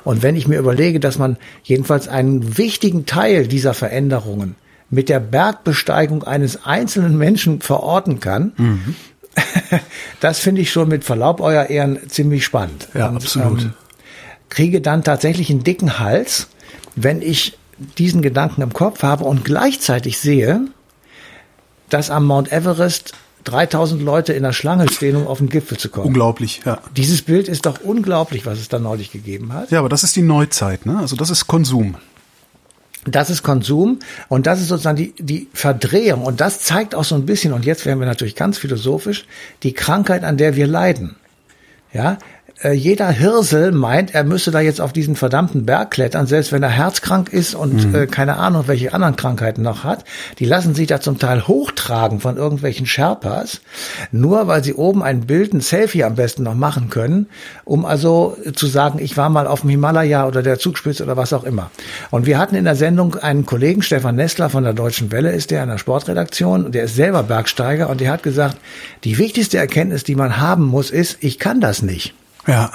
Und 0.05 0.23
wenn 0.23 0.37
ich 0.37 0.49
mir 0.49 0.59
überlege, 0.59 1.01
dass 1.01 1.19
man 1.19 1.37
jedenfalls 1.63 2.09
einen 2.09 2.59
wichtigen 2.59 3.07
Teil 3.07 3.47
dieser 3.47 3.75
Veränderungen 3.75 4.57
mit 4.91 5.09
der 5.09 5.21
Bergbesteigung 5.21 6.23
eines 6.25 6.65
einzelnen 6.65 7.19
Menschen 7.19 7.61
verorten 7.61 8.21
kann, 8.21 8.97
das 10.21 10.39
finde 10.39 10.63
ich 10.63 10.71
schon 10.71 10.89
mit 10.89 11.05
Verlaub 11.05 11.41
euer 11.41 11.67
Ehren 11.67 12.09
ziemlich 12.09 12.45
spannend. 12.45 12.89
Ja, 12.95 13.11
absolut. 13.11 13.71
kriege 14.49 14.81
dann 14.81 15.05
tatsächlich 15.05 15.51
einen 15.51 15.65
dicken 15.65 15.99
Hals, 15.99 16.49
wenn 16.95 17.21
ich 17.21 17.59
diesen 17.99 18.23
Gedanken 18.23 18.63
im 18.63 18.73
Kopf 18.73 19.03
habe 19.03 19.25
und 19.25 19.45
gleichzeitig 19.45 20.19
sehe, 20.19 20.67
dass 21.91 22.11
am 22.11 22.27
Mount 22.27 22.53
Everest 22.53 23.13
3000 23.45 24.03
Leute 24.03 24.33
in 24.33 24.43
der 24.43 24.53
Schlange 24.53 24.91
stehen, 24.91 25.17
um 25.17 25.27
auf 25.27 25.39
den 25.39 25.49
Gipfel 25.49 25.79
zu 25.79 25.89
kommen. 25.89 26.07
Unglaublich, 26.07 26.63
ja. 26.65 26.81
Dieses 26.97 27.23
Bild 27.23 27.49
ist 27.49 27.65
doch 27.65 27.81
unglaublich, 27.81 28.45
was 28.45 28.59
es 28.59 28.69
da 28.69 28.79
neulich 28.79 29.13
gegeben 29.13 29.53
hat. 29.53 29.71
Ja, 29.71 29.79
aber 29.79 29.89
das 29.89 30.03
ist 30.03 30.17
die 30.17 30.23
Neuzeit, 30.23 30.85
ne? 30.85 30.99
Also 30.99 31.17
das 31.17 31.31
ist 31.31 31.47
Konsum. 31.47 31.97
Das 33.05 33.31
ist 33.31 33.45
Konsum 33.45 34.01
und 34.29 34.49
das 34.49 34.61
ist 34.61 34.67
sozusagen 34.67 34.97
die, 34.97 35.15
die 35.21 35.47
Verdrehung 35.53 36.23
und 36.23 36.41
das 36.41 36.63
zeigt 36.63 36.97
auch 36.97 37.05
so 37.05 37.15
ein 37.15 37.25
bisschen, 37.25 37.53
und 37.53 37.65
jetzt 37.65 37.87
werden 37.87 38.01
wir 38.01 38.07
natürlich 38.07 38.35
ganz 38.35 38.59
philosophisch, 38.59 39.27
die 39.63 39.73
Krankheit, 39.75 40.25
an 40.25 40.37
der 40.37 40.57
wir 40.57 40.67
leiden. 40.67 41.15
Ja, 41.93 42.19
äh, 42.63 42.73
jeder 42.73 43.09
Hirsel 43.09 43.73
meint, 43.73 44.15
er 44.15 44.25
müsse 44.25 44.51
da 44.51 44.61
jetzt 44.61 44.81
auf 44.81 44.93
diesen 44.93 45.17
verdammten 45.17 45.67
Berg 45.67 45.91
klettern, 45.91 46.27
selbst 46.27 46.53
wenn 46.53 46.63
er 46.63 46.71
herzkrank 46.71 47.33
ist 47.33 47.55
und 47.55 47.95
äh, 47.95 48.07
keine 48.07 48.37
Ahnung, 48.37 48.65
welche 48.67 48.95
anderen 48.95 49.17
Krankheiten 49.17 49.63
noch 49.63 49.85
hat. 49.85 50.05
Die 50.39 50.47
lassen 50.47 50.75
sich 50.75 50.87
da 50.87 51.01
zum 51.01 51.19
Teil 51.19 51.47
hochtragen 51.47 52.21
von 52.21 52.37
irgendwelchen 52.37 52.87
Sherpas, 52.87 53.61
nur 54.11 54.47
weil 54.47 54.65
sie 54.65 54.75
oben 54.75 55.03
ein 55.03 55.27
Bild, 55.27 55.53
ein 55.53 55.61
Selfie 55.61 56.05
am 56.05 56.15
besten 56.15 56.45
noch 56.45 56.55
machen 56.55 56.89
können, 56.89 57.27
um 57.65 57.85
also 57.85 58.37
zu 58.55 58.67
sagen, 58.67 58.99
ich 59.01 59.17
war 59.17 59.29
mal 59.29 59.47
auf 59.47 59.61
dem 59.61 59.71
Himalaya 59.71 60.27
oder 60.27 60.43
der 60.43 60.59
Zugspitze 60.59 61.03
oder 61.03 61.17
was 61.17 61.33
auch 61.33 61.45
immer. 61.45 61.71
Und 62.11 62.27
wir 62.27 62.39
hatten 62.39 62.55
in 62.55 62.65
der 62.65 62.77
Sendung 62.77 63.17
einen 63.17 63.45
Kollegen, 63.45 63.83
Stefan 63.83 64.17
Nestler 64.17 64.49
von 64.49 64.65
der 64.65 64.73
Deutschen 64.73 65.13
Welle 65.13 65.33
ist 65.33 65.51
der 65.51 65.63
in 65.63 65.69
der 65.69 65.79
Sportredaktion, 65.79 66.65
und 66.65 66.75
der 66.75 66.85
ist 66.85 66.97
selber 66.97 67.23
Bergsteiger 67.23 67.91
und 67.91 68.01
der 68.01 68.11
hat 68.11 68.23
gesagt, 68.23 68.57
die 69.05 69.19
wichtigste 69.19 69.59
Erkenntnis, 69.59 70.05
die 70.05 70.15
man 70.15 70.39
haben 70.39 70.65
muss, 70.65 70.91
ist, 70.91 71.19
ich 71.21 71.39
kann 71.39 71.61
das 71.61 71.83
nicht. 71.83 72.15
Ja. 72.47 72.71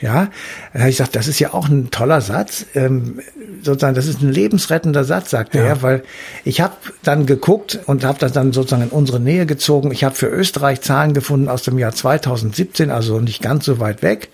Ja, 0.00 0.30
da 0.72 0.80
habe 0.80 0.90
ich 0.90 0.96
gesagt, 0.96 1.14
das 1.14 1.28
ist 1.28 1.38
ja 1.38 1.54
auch 1.54 1.68
ein 1.68 1.92
toller 1.92 2.20
Satz. 2.20 2.66
Ähm, 2.74 3.20
sozusagen, 3.62 3.94
das 3.94 4.08
ist 4.08 4.20
ein 4.20 4.32
lebensrettender 4.32 5.04
Satz, 5.04 5.30
sagt 5.30 5.54
Ja. 5.54 5.62
er, 5.62 5.82
weil 5.82 6.02
ich 6.44 6.60
habe 6.60 6.74
dann 7.04 7.24
geguckt 7.24 7.78
und 7.86 8.04
habe 8.04 8.18
das 8.18 8.32
dann 8.32 8.52
sozusagen 8.52 8.82
in 8.82 8.88
unsere 8.88 9.20
Nähe 9.20 9.46
gezogen. 9.46 9.92
Ich 9.92 10.02
habe 10.02 10.16
für 10.16 10.26
Österreich 10.26 10.80
Zahlen 10.80 11.14
gefunden 11.14 11.48
aus 11.48 11.62
dem 11.62 11.78
Jahr 11.78 11.94
2017, 11.94 12.90
also 12.90 13.20
nicht 13.20 13.42
ganz 13.42 13.64
so 13.64 13.78
weit 13.78 14.02
weg. 14.02 14.30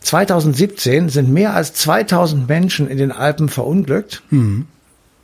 2017 0.00 1.10
sind 1.10 1.30
mehr 1.30 1.54
als 1.54 1.74
2000 1.74 2.48
Menschen 2.48 2.88
in 2.88 2.96
den 2.96 3.12
Alpen 3.12 3.50
verunglückt. 3.50 4.22
Mhm. 4.30 4.66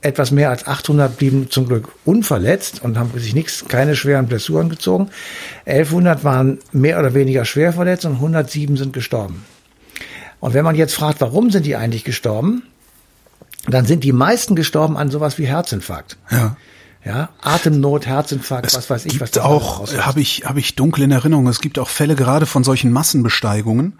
Etwas 0.05 0.31
mehr 0.31 0.51
als 0.51 0.67
800 0.67 1.17
blieben 1.17 1.51
zum 1.51 1.67
Glück 1.67 1.89
unverletzt 2.05 2.83
und 2.83 2.99
haben 2.99 3.11
sich 3.19 3.35
nichts, 3.35 3.65
keine 3.69 3.97
schweren 3.97 4.27
Blessuren 4.27 4.69
gezogen. 4.69 5.09
1100 5.67 6.25
waren 6.25 6.59
mehr 6.73 6.99
oder 6.99 7.15
weniger 7.15 7.45
schwer 7.45 7.73
verletzt 7.73 8.05
und 8.05 8.17
107 8.17 8.77
sind 8.77 8.93
gestorben. 8.93 9.45
Und 10.41 10.53
wenn 10.53 10.65
man 10.65 10.75
jetzt 10.75 10.95
fragt, 10.95 11.23
warum 11.23 11.51
sind 11.51 11.65
die 11.65 11.75
eigentlich 11.75 12.05
gestorben, 12.05 12.65
dann 13.67 13.87
sind 13.87 14.05
die 14.05 14.13
meisten 14.13 14.55
gestorben 14.55 14.99
an 14.99 15.11
sowas 15.11 15.39
wie 15.39 15.47
Herzinfarkt. 15.47 16.19
Ja. 16.31 16.57
Ja, 17.03 17.31
Atemnot, 17.43 18.07
Herzinfarkt, 18.07 18.75
was 18.75 18.89
weiß 18.89 19.05
ich, 19.05 19.21
was 19.21 19.33
gibt 19.33 19.45
da 19.45 19.49
auch, 19.49 19.91
habe 19.99 20.21
ich, 20.21 20.45
habe 20.47 20.59
ich 20.59 20.75
dunkel 20.75 21.05
in 21.05 21.11
Erinnerung. 21.11 21.47
Es 21.49 21.61
gibt 21.61 21.79
auch 21.79 21.91
Fälle 21.91 22.15
gerade 22.15 22.47
von 22.47 22.65
solchen 22.65 22.93
Massenbesteigungen, 22.93 23.99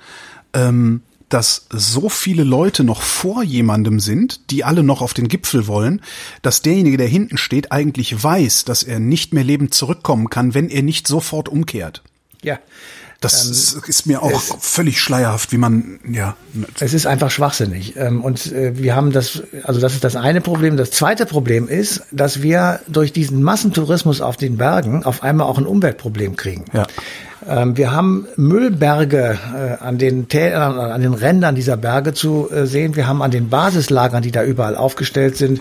ähm, 0.55 1.03
dass 1.29 1.67
so 1.71 2.09
viele 2.09 2.45
Leute 2.45 2.85
noch 2.85 3.03
vor 3.03 3.43
jemandem 3.43 4.01
sind, 4.01 4.51
die 4.51 4.65
alle 4.65 4.83
noch 4.83 5.01
auf 5.01 5.15
den 5.15 5.29
Gipfel 5.29 5.67
wollen, 5.67 6.01
dass 6.43 6.63
derjenige, 6.63 6.97
der 6.97 7.09
hinten 7.09 7.39
steht, 7.39 7.73
eigentlich 7.73 8.23
weiß, 8.23 8.65
dass 8.65 8.83
er 8.83 9.01
nicht 9.01 9.33
mehr 9.33 9.45
lebend 9.45 9.75
zurückkommen 9.75 10.31
kann, 10.31 10.55
wenn 10.55 10.69
er 10.69 10.83
nicht 10.83 11.09
sofort 11.09 11.49
umkehrt. 11.49 12.03
Ja, 12.43 12.59
Das 13.25 13.47
ist, 13.47 13.89
ist 13.89 14.07
mir 14.07 14.23
auch 14.23 14.41
völlig 14.61 15.01
schleierhaft, 15.01 15.51
wie 15.53 15.57
man, 15.57 15.99
ja. 16.07 16.37
Es 16.79 16.93
ist 16.93 17.07
einfach 17.07 17.31
schwachsinnig. 17.31 17.97
Ähm, 17.97 18.23
Und 18.23 18.53
äh, 18.53 18.77
wir 18.77 18.95
haben 18.95 19.13
das, 19.13 19.43
also 19.63 19.81
das 19.81 19.95
ist 19.95 20.05
das 20.05 20.15
eine 20.15 20.43
Problem. 20.43 20.77
Das 20.77 20.91
zweite 20.91 21.25
Problem 21.25 21.67
ist, 21.67 22.03
dass 22.11 22.43
wir 22.43 22.81
durch 22.87 23.15
diesen 23.15 23.43
Massentourismus 23.43 24.21
auf 24.21 24.37
den 24.37 24.59
Bergen 24.59 25.05
auf 25.05 25.23
einmal 25.23 25.47
auch 25.47 25.57
ein 25.57 25.67
Umweltproblem 25.67 26.37
kriegen. 26.37 26.67
Ja. 26.75 26.87
Ähm, 27.49 27.77
Wir 27.77 27.93
haben 27.93 28.27
Müllberge 28.37 29.39
äh, 29.55 29.85
an 29.85 29.99
den 29.99 30.29
Tälern, 30.29 30.79
an 30.79 31.01
den 31.01 31.15
Rändern 31.15 31.55
dieser 31.55 31.77
Berge 31.77 32.15
zu 32.15 32.49
äh, 32.51 32.67
sehen. 32.67 32.97
Wir 32.97 33.07
haben 33.07 33.23
an 33.23 33.31
den 33.31 33.49
Basislagern, 33.49 34.23
die 34.23 34.31
da 34.31 34.43
überall 34.43 34.77
aufgestellt 34.77 35.37
sind, 35.37 35.61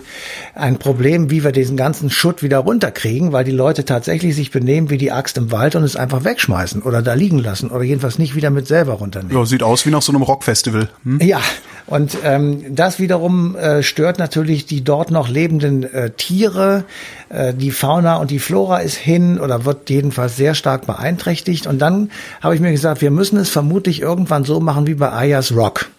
ein 0.54 0.78
Problem, 0.78 1.30
wie 1.30 1.44
wir 1.44 1.52
diesen 1.52 1.76
ganzen 1.76 2.10
Schutt 2.10 2.42
wieder 2.42 2.58
runterkriegen, 2.58 3.32
weil 3.32 3.44
die 3.44 3.52
Leute 3.52 3.84
tatsächlich 3.84 4.34
sich 4.34 4.50
benehmen 4.50 4.90
wie 4.90 4.98
die 4.98 5.12
Axt 5.12 5.36
im 5.36 5.52
Wald 5.52 5.76
und 5.76 5.84
es 5.84 5.96
einfach 5.96 6.24
wegschmeißen 6.24 6.82
oder 6.82 7.02
da 7.02 7.14
liegen 7.14 7.38
lassen 7.38 7.70
oder 7.70 7.82
jedenfalls 7.82 8.18
nicht 8.18 8.34
wieder 8.34 8.50
mit 8.50 8.66
selber 8.66 8.94
runternehmen. 8.94 9.36
Ja, 9.36 9.44
sieht 9.44 9.62
aus 9.62 9.84
wie 9.86 9.90
nach 9.90 10.02
so 10.02 10.12
einem 10.12 10.22
Rockfestival. 10.22 10.88
Hm? 11.04 11.20
Ja, 11.20 11.40
und 11.86 12.16
ähm, 12.24 12.74
das 12.74 12.98
wiederum 12.98 13.56
äh, 13.56 13.82
stört 13.82 14.18
natürlich 14.18 14.64
die 14.64 14.82
dort 14.82 15.10
noch 15.10 15.28
lebenden 15.28 15.82
äh, 15.82 16.10
Tiere. 16.10 16.84
Äh, 17.28 17.52
die 17.52 17.72
Fauna 17.72 18.16
und 18.16 18.30
die 18.30 18.38
Flora 18.38 18.78
ist 18.78 18.96
hin 18.96 19.38
oder 19.38 19.66
wird 19.66 19.90
jedenfalls 19.90 20.36
sehr 20.36 20.54
stark 20.54 20.86
beeinträchtigt. 20.86 21.66
Und 21.66 21.73
dann 21.78 22.10
habe 22.40 22.54
ich 22.54 22.60
mir 22.60 22.72
gesagt, 22.72 23.00
wir 23.00 23.10
müssen 23.10 23.38
es 23.38 23.48
vermutlich 23.48 24.00
irgendwann 24.00 24.44
so 24.44 24.60
machen 24.60 24.86
wie 24.86 24.94
bei 24.94 25.10
Ayers 25.10 25.54
Rock. 25.54 25.90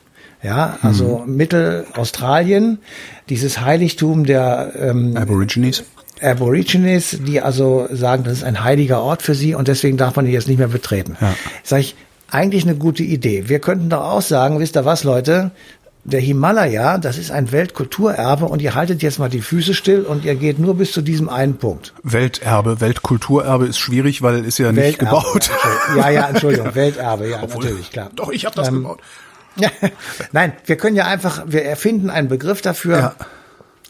Ja, 0.43 0.77
also 0.83 1.23
Mittelaustralien, 1.25 2.77
dieses 3.29 3.61
Heiligtum 3.61 4.25
der 4.25 4.73
ähm, 4.77 5.17
Aborigines. 5.17 5.83
Aborigines, 6.21 7.17
die 7.25 7.41
also 7.41 7.87
sagen, 7.91 8.23
das 8.23 8.33
ist 8.33 8.43
ein 8.43 8.63
heiliger 8.63 9.01
Ort 9.01 9.21
für 9.21 9.33
sie 9.33 9.55
und 9.55 9.67
deswegen 9.67 9.97
darf 9.97 10.15
man 10.15 10.25
ihn 10.25 10.33
jetzt 10.33 10.47
nicht 10.47 10.59
mehr 10.59 10.67
betreten. 10.67 11.17
Ja. 11.19 11.35
Sag 11.63 11.79
ich, 11.79 11.95
eigentlich 12.29 12.63
eine 12.63 12.75
gute 12.75 13.03
Idee. 13.03 13.49
Wir 13.49 13.59
könnten 13.59 13.89
doch 13.89 14.01
auch 14.01 14.21
sagen, 14.21 14.59
wisst 14.59 14.77
ihr 14.77 14.85
was, 14.85 15.03
Leute? 15.03 15.51
Der 16.07 16.19
Himalaya, 16.19 16.99
das 16.99 17.17
ist 17.17 17.31
ein 17.31 17.51
Weltkulturerbe 17.51 18.45
und 18.45 18.61
ihr 18.61 18.75
haltet 18.75 19.01
jetzt 19.01 19.17
mal 19.17 19.27
die 19.27 19.41
Füße 19.41 19.73
still 19.73 20.01
und 20.03 20.23
ihr 20.23 20.35
geht 20.35 20.59
nur 20.59 20.77
bis 20.77 20.91
zu 20.91 21.01
diesem 21.01 21.29
einen 21.29 21.57
Punkt. 21.57 21.93
Welterbe, 22.03 22.79
Weltkulturerbe 22.79 23.65
ist 23.65 23.79
schwierig, 23.79 24.21
weil 24.21 24.45
ist 24.45 24.59
ja 24.59 24.71
nicht 24.71 24.99
Welterbe, 24.99 25.05
gebaut. 25.23 25.49
ja, 25.89 25.95
Ja, 25.97 26.09
ja, 26.09 26.29
Entschuldigung, 26.29 26.69
Welterbe, 26.75 27.27
ja, 27.27 27.41
natürlich, 27.41 27.89
klar. 27.91 28.11
Doch, 28.15 28.29
ich 28.31 28.45
habe 28.45 28.55
das 28.55 28.67
Ähm, 28.67 28.83
gebaut. 28.83 28.99
Nein, 30.31 30.53
wir 30.65 30.77
können 30.77 30.95
ja 30.95 31.05
einfach, 31.07 31.43
wir 31.47 31.65
erfinden 31.65 32.09
einen 32.11 32.27
Begriff 32.27 32.61
dafür, 32.61 32.97
Ja. 32.99 33.15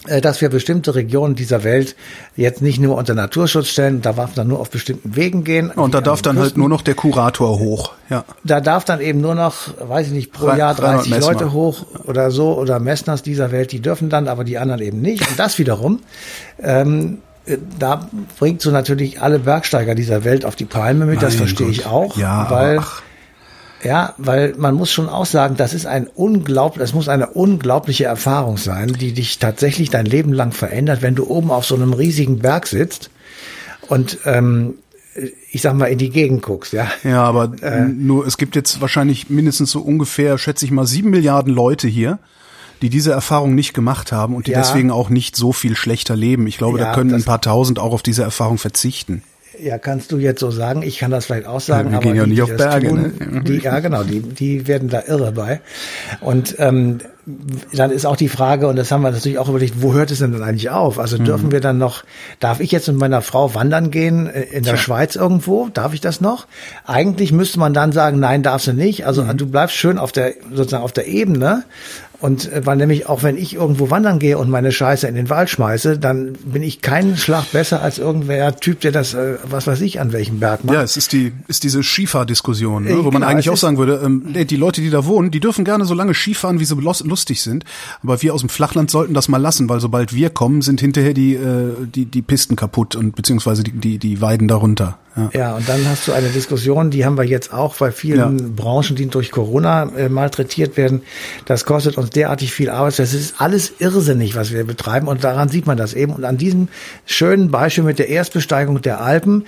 Äh, 0.07 0.21
dass 0.21 0.41
wir 0.41 0.49
bestimmte 0.49 0.95
Regionen 0.95 1.35
dieser 1.35 1.63
Welt 1.63 1.95
jetzt 2.35 2.61
nicht 2.61 2.79
nur 2.79 2.95
unter 2.95 3.13
Naturschutz 3.13 3.67
stellen, 3.67 4.01
da 4.01 4.13
darf 4.13 4.33
dann 4.33 4.47
nur 4.47 4.59
auf 4.59 4.69
bestimmten 4.69 5.15
Wegen 5.15 5.43
gehen. 5.43 5.71
Und 5.71 5.93
da 5.93 6.01
darf 6.01 6.19
an 6.19 6.23
dann 6.23 6.35
halt 6.37 6.45
Küsten. 6.45 6.59
nur 6.61 6.69
noch 6.69 6.81
der 6.81 6.95
Kurator 6.95 7.59
hoch. 7.59 7.93
Ja. 8.09 8.23
da 8.43 8.61
darf 8.61 8.85
dann 8.85 9.01
eben 9.01 9.19
nur 9.19 9.33
noch, 9.33 9.69
weiß 9.79 10.07
ich 10.07 10.13
nicht, 10.13 10.31
pro 10.31 10.47
Jahr 10.49 10.75
300 10.75 10.95
30 10.97 11.11
Messmer. 11.11 11.31
Leute 11.33 11.53
hoch 11.53 11.85
oder 12.03 12.29
so 12.29 12.53
oder 12.57 12.79
Messners 12.79 13.23
dieser 13.23 13.51
Welt, 13.51 13.71
die 13.71 13.79
dürfen 13.79 14.09
dann, 14.09 14.27
aber 14.27 14.43
die 14.43 14.57
anderen 14.59 14.81
eben 14.81 15.01
nicht. 15.01 15.27
Und 15.27 15.39
das 15.39 15.57
wiederum, 15.57 16.01
ähm, 16.61 17.19
äh, 17.45 17.57
da 17.79 18.09
bringt 18.37 18.61
so 18.61 18.71
natürlich 18.71 19.21
alle 19.21 19.39
Bergsteiger 19.39 19.95
dieser 19.95 20.23
Welt 20.23 20.45
auf 20.45 20.55
die 20.55 20.65
Palme 20.65 21.05
mit, 21.05 21.21
das 21.21 21.33
Mein 21.33 21.47
verstehe 21.47 21.69
ich 21.69 21.85
auch, 21.87 22.15
Ja, 22.17 22.47
weil 22.49 22.79
ach. 22.79 23.01
Ja, 23.85 24.13
weil 24.17 24.53
man 24.57 24.73
muss 24.75 24.91
schon 24.91 25.07
auch 25.07 25.25
sagen, 25.25 25.55
das 25.57 25.73
ist 25.73 25.85
ein 25.85 26.07
unglaublich, 26.15 26.79
das 26.81 26.93
muss 26.93 27.07
eine 27.07 27.27
unglaubliche 27.27 28.05
Erfahrung 28.05 28.57
sein, 28.57 28.93
die 28.99 29.13
dich 29.13 29.39
tatsächlich 29.39 29.89
dein 29.89 30.05
Leben 30.05 30.33
lang 30.33 30.51
verändert, 30.51 31.01
wenn 31.01 31.15
du 31.15 31.27
oben 31.29 31.51
auf 31.51 31.65
so 31.65 31.75
einem 31.75 31.93
riesigen 31.93 32.39
Berg 32.39 32.67
sitzt 32.67 33.09
und 33.87 34.17
ähm, 34.25 34.73
ich 35.51 35.61
sag 35.61 35.75
mal 35.75 35.85
in 35.85 35.97
die 35.97 36.09
Gegend 36.09 36.41
guckst, 36.41 36.73
ja. 36.73 36.87
Ja, 37.03 37.23
aber 37.23 37.51
Äh. 37.61 37.85
nur 37.85 38.25
es 38.27 38.37
gibt 38.37 38.55
jetzt 38.57 38.81
wahrscheinlich 38.81 39.29
mindestens 39.29 39.71
so 39.71 39.79
ungefähr, 39.79 40.37
schätze 40.37 40.65
ich 40.65 40.71
mal, 40.71 40.85
sieben 40.85 41.11
Milliarden 41.11 41.53
Leute 41.53 41.87
hier, 41.87 42.19
die 42.81 42.89
diese 42.89 43.13
Erfahrung 43.13 43.55
nicht 43.55 43.73
gemacht 43.73 44.11
haben 44.11 44.35
und 44.35 44.47
die 44.47 44.51
Ja. 44.51 44.57
deswegen 44.59 44.91
auch 44.91 45.09
nicht 45.09 45.37
so 45.37 45.53
viel 45.53 45.77
schlechter 45.77 46.15
leben. 46.17 46.47
Ich 46.47 46.57
glaube, 46.57 46.79
Ja, 46.79 46.87
da 46.87 46.93
können 46.93 47.13
ein 47.13 47.23
paar 47.23 47.39
Tausend 47.39 47.79
auch 47.79 47.93
auf 47.93 48.01
diese 48.03 48.23
Erfahrung 48.23 48.57
verzichten. 48.57 49.23
Ja, 49.61 49.77
kannst 49.77 50.11
du 50.11 50.17
jetzt 50.17 50.39
so 50.39 50.51
sagen. 50.51 50.81
Ich 50.83 50.99
kann 50.99 51.11
das 51.11 51.25
vielleicht 51.25 51.47
auch 51.47 51.59
sagen. 51.61 51.87
Ja, 51.87 51.91
wir 51.91 51.97
aber 51.97 52.05
gehen 52.07 52.15
ja 52.15 52.23
die, 52.25 52.29
nicht 52.31 52.41
auf 52.41 52.55
Berge, 52.55 52.87
Tun, 52.89 53.01
ne? 53.01 53.41
Die, 53.43 53.57
ja, 53.59 53.79
genau. 53.79 54.03
Die, 54.03 54.21
die 54.21 54.67
werden 54.67 54.89
da 54.89 55.03
irre 55.07 55.31
bei. 55.31 55.61
Und 56.21 56.55
ähm, 56.59 56.99
dann 57.73 57.89
ist 57.89 58.05
auch 58.05 58.15
die 58.17 58.29
Frage, 58.29 58.67
und 58.67 58.75
das 58.75 58.91
haben 58.91 59.01
wir 59.01 59.09
natürlich 59.09 59.39
auch 59.39 59.49
überlegt, 59.49 59.81
wo 59.81 59.93
hört 59.93 60.11
es 60.11 60.19
denn 60.19 60.31
dann 60.31 60.43
eigentlich 60.43 60.69
auf? 60.69 60.99
Also 60.99 61.17
Mhm. 61.17 61.25
dürfen 61.25 61.51
wir 61.51 61.59
dann 61.59 61.77
noch, 61.79 62.03
darf 62.39 62.59
ich 62.59 62.71
jetzt 62.71 62.87
mit 62.87 62.97
meiner 62.97 63.21
Frau 63.23 63.55
wandern 63.55 63.89
gehen 63.89 64.27
äh, 64.27 64.41
in 64.43 64.63
der 64.63 64.77
Schweiz 64.77 65.15
irgendwo? 65.15 65.69
Darf 65.73 65.93
ich 65.93 66.01
das 66.01 66.21
noch? 66.21 66.45
Eigentlich 66.85 67.31
müsste 67.31 67.57
man 67.59 67.73
dann 67.73 67.91
sagen, 67.93 68.19
nein, 68.19 68.43
darfst 68.43 68.67
du 68.67 68.73
nicht. 68.73 69.07
Also 69.07 69.23
Mhm. 69.23 69.37
du 69.37 69.47
bleibst 69.47 69.75
schön 69.75 69.97
auf 69.97 70.11
der, 70.11 70.33
sozusagen 70.53 70.83
auf 70.83 70.91
der 70.93 71.07
Ebene. 71.07 71.63
Und 72.19 72.51
äh, 72.51 72.65
weil 72.65 72.77
nämlich 72.77 73.07
auch 73.07 73.23
wenn 73.23 73.37
ich 73.37 73.55
irgendwo 73.55 73.89
wandern 73.89 74.19
gehe 74.19 74.37
und 74.37 74.49
meine 74.49 74.71
Scheiße 74.71 75.07
in 75.07 75.15
den 75.15 75.29
Wald 75.29 75.49
schmeiße, 75.49 75.99
dann 75.99 76.33
bin 76.45 76.63
ich 76.63 76.81
keinen 76.81 77.17
Schlag 77.17 77.51
besser 77.51 77.81
als 77.81 77.97
irgendwer 77.97 78.55
Typ, 78.55 78.79
der 78.81 78.91
das, 78.91 79.13
äh, 79.13 79.37
was 79.49 79.67
weiß 79.67 79.81
ich, 79.81 79.99
an 79.99 80.13
welchem 80.13 80.39
Berg 80.39 80.63
macht. 80.63 80.75
Ja, 80.75 80.81
es 80.81 80.97
ist 80.97 81.13
die, 81.13 81.33
ist 81.47 81.63
diese 81.63 81.83
Skifahr-Diskussion, 81.83 82.83
ne? 82.83 82.91
Äh, 82.91 82.97
wo 82.97 83.03
man 83.03 83.13
genau, 83.13 83.27
eigentlich 83.27 83.47
es 83.47 83.53
auch 83.53 83.57
sagen 83.57 83.77
würde, 83.77 84.01
ähm, 84.03 84.33
die 84.33 84.55
Leute, 84.55 84.81
die 84.81 84.89
da 84.89 85.05
wohnen, 85.05 85.31
die 85.31 85.39
dürfen 85.39 85.65
gerne 85.65 85.85
so 85.85 85.93
lange 85.93 86.13
Skifahren, 86.13 86.59
wie 86.59 86.65
sie 86.65 86.75
lustig 86.75 87.41
sind. 87.41 87.65
Aber 88.03 88.21
wir 88.21 88.33
aus 88.33 88.41
dem 88.41 88.49
Flachland 88.49 88.91
sollten 88.91 89.13
das 89.13 89.27
mal 89.27 89.37
lassen, 89.41 89.69
weil 89.69 89.79
sobald 89.79 90.13
wir 90.13 90.29
kommen, 90.29 90.61
sind 90.61 90.81
hinterher 90.81 91.13
die, 91.13 91.35
äh, 91.35 91.73
die, 91.93 92.05
die 92.05 92.21
Pisten 92.21 92.55
kaputt 92.55 92.95
und 92.95 93.15
beziehungsweise 93.15 93.63
die, 93.63 93.71
die, 93.71 93.97
die 93.97 94.21
Weiden 94.21 94.47
darunter. 94.47 94.99
Ja. 95.15 95.29
Ja, 95.33 95.55
und 95.55 95.67
dann 95.69 95.87
hast 95.87 96.07
du 96.07 96.11
eine 96.11 96.27
Diskussion, 96.27 96.91
die 96.91 97.05
haben 97.05 97.17
wir 97.17 97.23
jetzt 97.23 97.53
auch 97.53 97.75
bei 97.75 97.91
vielen 97.91 98.37
Ja. 98.37 98.45
Branchen, 98.55 98.95
die 98.97 99.07
durch 99.07 99.31
Corona 99.31 99.83
äh, 99.95 100.09
malträtiert 100.09 100.75
werden. 100.75 101.03
Das 101.45 101.65
kostet 101.65 101.97
uns 101.97 102.04
derartig 102.09 102.51
viel 102.51 102.69
Arbeit. 102.69 102.99
Das 102.99 103.13
ist 103.13 103.39
alles 103.39 103.73
irrsinnig, 103.79 104.35
was 104.35 104.51
wir 104.51 104.63
betreiben. 104.65 105.07
Und 105.07 105.23
daran 105.23 105.49
sieht 105.49 105.65
man 105.65 105.77
das 105.77 105.93
eben. 105.93 106.13
Und 106.13 106.25
an 106.25 106.37
diesem 106.37 106.67
schönen 107.05 107.51
Beispiel 107.51 107.83
mit 107.83 107.99
der 107.99 108.09
Erstbesteigung 108.09 108.81
der 108.81 109.01
Alpen 109.01 109.45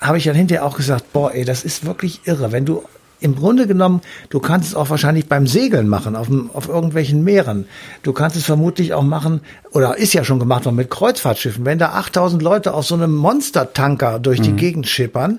habe 0.00 0.18
ich 0.18 0.24
dann 0.24 0.34
hinterher 0.36 0.64
auch 0.64 0.76
gesagt, 0.76 1.12
boah, 1.12 1.34
ey, 1.34 1.44
das 1.44 1.64
ist 1.64 1.84
wirklich 1.84 2.20
irre. 2.24 2.52
Wenn 2.52 2.64
du 2.64 2.82
im 3.20 3.34
Grunde 3.34 3.66
genommen, 3.66 4.00
du 4.30 4.38
kannst 4.38 4.68
es 4.68 4.74
auch 4.76 4.90
wahrscheinlich 4.90 5.26
beim 5.26 5.48
Segeln 5.48 5.88
machen, 5.88 6.14
auf, 6.14 6.28
dem, 6.28 6.50
auf 6.52 6.68
irgendwelchen 6.68 7.24
Meeren. 7.24 7.66
Du 8.04 8.12
kannst 8.12 8.36
es 8.36 8.44
vermutlich 8.44 8.94
auch 8.94 9.02
machen, 9.02 9.40
oder 9.72 9.98
ist 9.98 10.14
ja 10.14 10.22
schon 10.22 10.38
gemacht 10.38 10.66
worden 10.66 10.76
mit 10.76 10.88
Kreuzfahrtschiffen. 10.90 11.64
Wenn 11.64 11.78
da 11.78 11.94
8000 11.94 12.40
Leute 12.42 12.74
auf 12.74 12.86
so 12.86 12.94
einem 12.94 13.16
Monstertanker 13.16 14.20
durch 14.20 14.38
Mhm. 14.38 14.44
die 14.44 14.52
Gegend 14.52 14.86
schippern, 14.86 15.38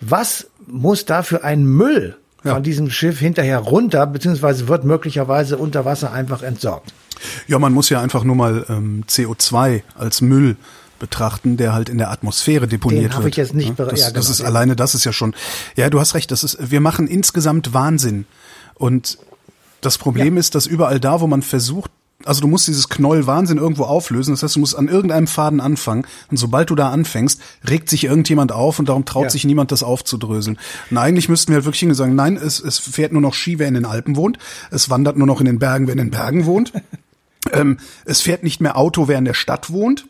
was 0.00 0.48
muss 0.66 1.04
da 1.04 1.22
für 1.22 1.44
ein 1.44 1.64
Müll 1.64 2.16
Ja. 2.44 2.54
von 2.54 2.62
diesem 2.62 2.90
Schiff 2.90 3.18
hinterher 3.20 3.58
runter, 3.58 4.06
beziehungsweise 4.06 4.66
wird 4.68 4.84
möglicherweise 4.84 5.56
unter 5.58 5.84
Wasser 5.84 6.12
einfach 6.12 6.42
entsorgt? 6.42 6.92
Ja, 7.46 7.58
man 7.58 7.72
muss 7.72 7.88
ja 7.88 8.00
einfach 8.00 8.24
nur 8.24 8.34
mal 8.34 8.66
ähm, 8.68 9.04
CO2 9.08 9.82
als 9.96 10.20
Müll 10.22 10.56
betrachten, 10.98 11.56
der 11.56 11.72
halt 11.72 11.88
in 11.88 11.98
der 11.98 12.10
Atmosphäre 12.10 12.66
deponiert 12.66 13.12
Den 13.12 13.18
wird. 13.18 13.28
ich 13.28 13.36
jetzt 13.36 13.54
nicht 13.54 13.76
Ja, 13.78 13.84
das, 13.84 14.00
ja, 14.00 14.06
das 14.10 14.12
genau, 14.12 14.30
ist 14.30 14.38
den- 14.40 14.46
alleine, 14.46 14.76
das 14.76 14.94
ist 14.94 15.04
ja 15.04 15.12
schon. 15.12 15.34
Ja, 15.76 15.88
du 15.90 16.00
hast 16.00 16.14
recht. 16.14 16.30
Das 16.30 16.42
ist. 16.44 16.58
Wir 16.70 16.80
machen 16.80 17.06
insgesamt 17.08 17.72
Wahnsinn. 17.74 18.24
Und 18.74 19.18
das 19.80 19.98
Problem 19.98 20.34
Ja. 20.34 20.40
ist, 20.40 20.54
dass 20.54 20.66
überall 20.66 21.00
da, 21.00 21.20
wo 21.20 21.26
man 21.26 21.42
versucht, 21.42 21.90
also 22.26 22.40
du 22.40 22.48
musst 22.48 22.66
dieses 22.68 22.88
Knoll 22.88 23.26
Wahnsinn 23.26 23.58
irgendwo 23.58 23.84
auflösen. 23.84 24.32
Das 24.32 24.42
heißt, 24.42 24.56
du 24.56 24.60
musst 24.60 24.76
an 24.76 24.88
irgendeinem 24.88 25.26
Faden 25.26 25.60
anfangen. 25.60 26.06
Und 26.30 26.36
sobald 26.36 26.70
du 26.70 26.74
da 26.74 26.90
anfängst, 26.90 27.40
regt 27.68 27.88
sich 27.88 28.04
irgendjemand 28.04 28.52
auf 28.52 28.78
und 28.78 28.88
darum 28.88 29.04
traut 29.04 29.24
Ja. 29.24 29.30
sich 29.30 29.44
niemand, 29.44 29.72
das 29.72 29.82
aufzudröseln. 29.82 30.58
Und 30.90 30.98
eigentlich 30.98 31.28
müssten 31.28 31.48
wir 31.52 31.56
halt 31.56 31.64
wirklich 31.64 31.80
hingehen 31.80 31.94
sagen, 31.96 32.14
nein, 32.14 32.36
es, 32.36 32.60
es 32.60 32.78
fährt 32.78 33.12
nur 33.12 33.22
noch 33.22 33.34
Ski, 33.34 33.58
wer 33.58 33.68
in 33.68 33.74
den 33.74 33.84
Alpen 33.84 34.16
wohnt. 34.16 34.38
Es 34.70 34.90
wandert 34.90 35.16
nur 35.16 35.26
noch 35.26 35.40
in 35.40 35.46
den 35.46 35.58
Bergen, 35.58 35.86
wer 35.86 35.92
in 35.92 35.98
den 35.98 36.10
Bergen 36.10 36.46
wohnt. 36.46 36.72
Ähm, 37.52 37.78
es 38.04 38.20
fährt 38.20 38.44
nicht 38.44 38.60
mehr 38.60 38.76
Auto, 38.76 39.08
wer 39.08 39.18
in 39.18 39.24
der 39.24 39.34
Stadt 39.34 39.72
wohnt. 39.72 40.06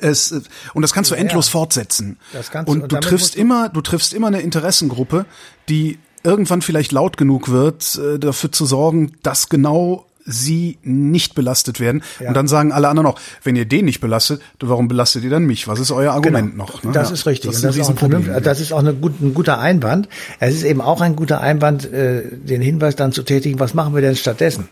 Es, 0.00 0.30
und 0.72 0.82
das 0.82 0.92
kannst 0.92 1.10
du 1.10 1.16
endlos 1.16 1.46
ja. 1.48 1.50
fortsetzen. 1.50 2.16
Das 2.32 2.52
kannst 2.52 2.68
du- 2.68 2.72
und 2.72 2.82
und 2.84 2.92
du 2.92 3.00
triffst 3.00 3.34
du- 3.34 3.40
immer, 3.40 3.68
du 3.68 3.80
triffst 3.80 4.14
immer 4.14 4.28
eine 4.28 4.40
Interessengruppe, 4.40 5.26
die 5.68 5.98
irgendwann 6.22 6.62
vielleicht 6.62 6.92
laut 6.92 7.16
genug 7.16 7.48
wird, 7.48 7.96
äh, 7.96 8.20
dafür 8.20 8.52
zu 8.52 8.66
sorgen, 8.66 9.12
dass 9.24 9.48
genau 9.48 10.06
sie 10.24 10.78
nicht 10.82 11.34
belastet 11.34 11.80
werden. 11.80 12.02
Ja. 12.18 12.28
Und 12.28 12.34
dann 12.34 12.48
sagen 12.48 12.72
alle 12.72 12.88
anderen 12.88 13.06
auch, 13.06 13.20
wenn 13.42 13.56
ihr 13.56 13.66
den 13.66 13.84
nicht 13.84 14.00
belastet, 14.00 14.40
warum 14.60 14.88
belastet 14.88 15.22
ihr 15.24 15.30
dann 15.30 15.44
mich? 15.44 15.68
Was 15.68 15.78
ist 15.78 15.90
euer 15.90 16.12
Argument 16.12 16.52
genau. 16.52 16.64
noch? 16.64 16.82
Ne? 16.82 16.92
Das 16.92 17.10
ist 17.10 17.26
richtig. 17.26 17.50
Das, 17.50 17.56
ist, 17.56 17.64
das, 17.64 17.76
ist 17.76 18.02
ein 18.02 18.42
das 18.42 18.60
ist 18.60 18.72
auch 18.72 18.78
eine 18.78 18.94
gut, 18.94 19.20
ein 19.20 19.34
guter 19.34 19.58
Einwand. 19.58 20.08
Es 20.40 20.54
ist 20.54 20.64
eben 20.64 20.80
auch 20.80 21.02
ein 21.02 21.14
guter 21.14 21.40
Einwand, 21.40 21.92
äh, 21.92 22.22
den 22.32 22.62
Hinweis 22.62 22.96
dann 22.96 23.12
zu 23.12 23.22
tätigen, 23.22 23.60
was 23.60 23.74
machen 23.74 23.94
wir 23.94 24.00
denn 24.00 24.16
stattdessen? 24.16 24.68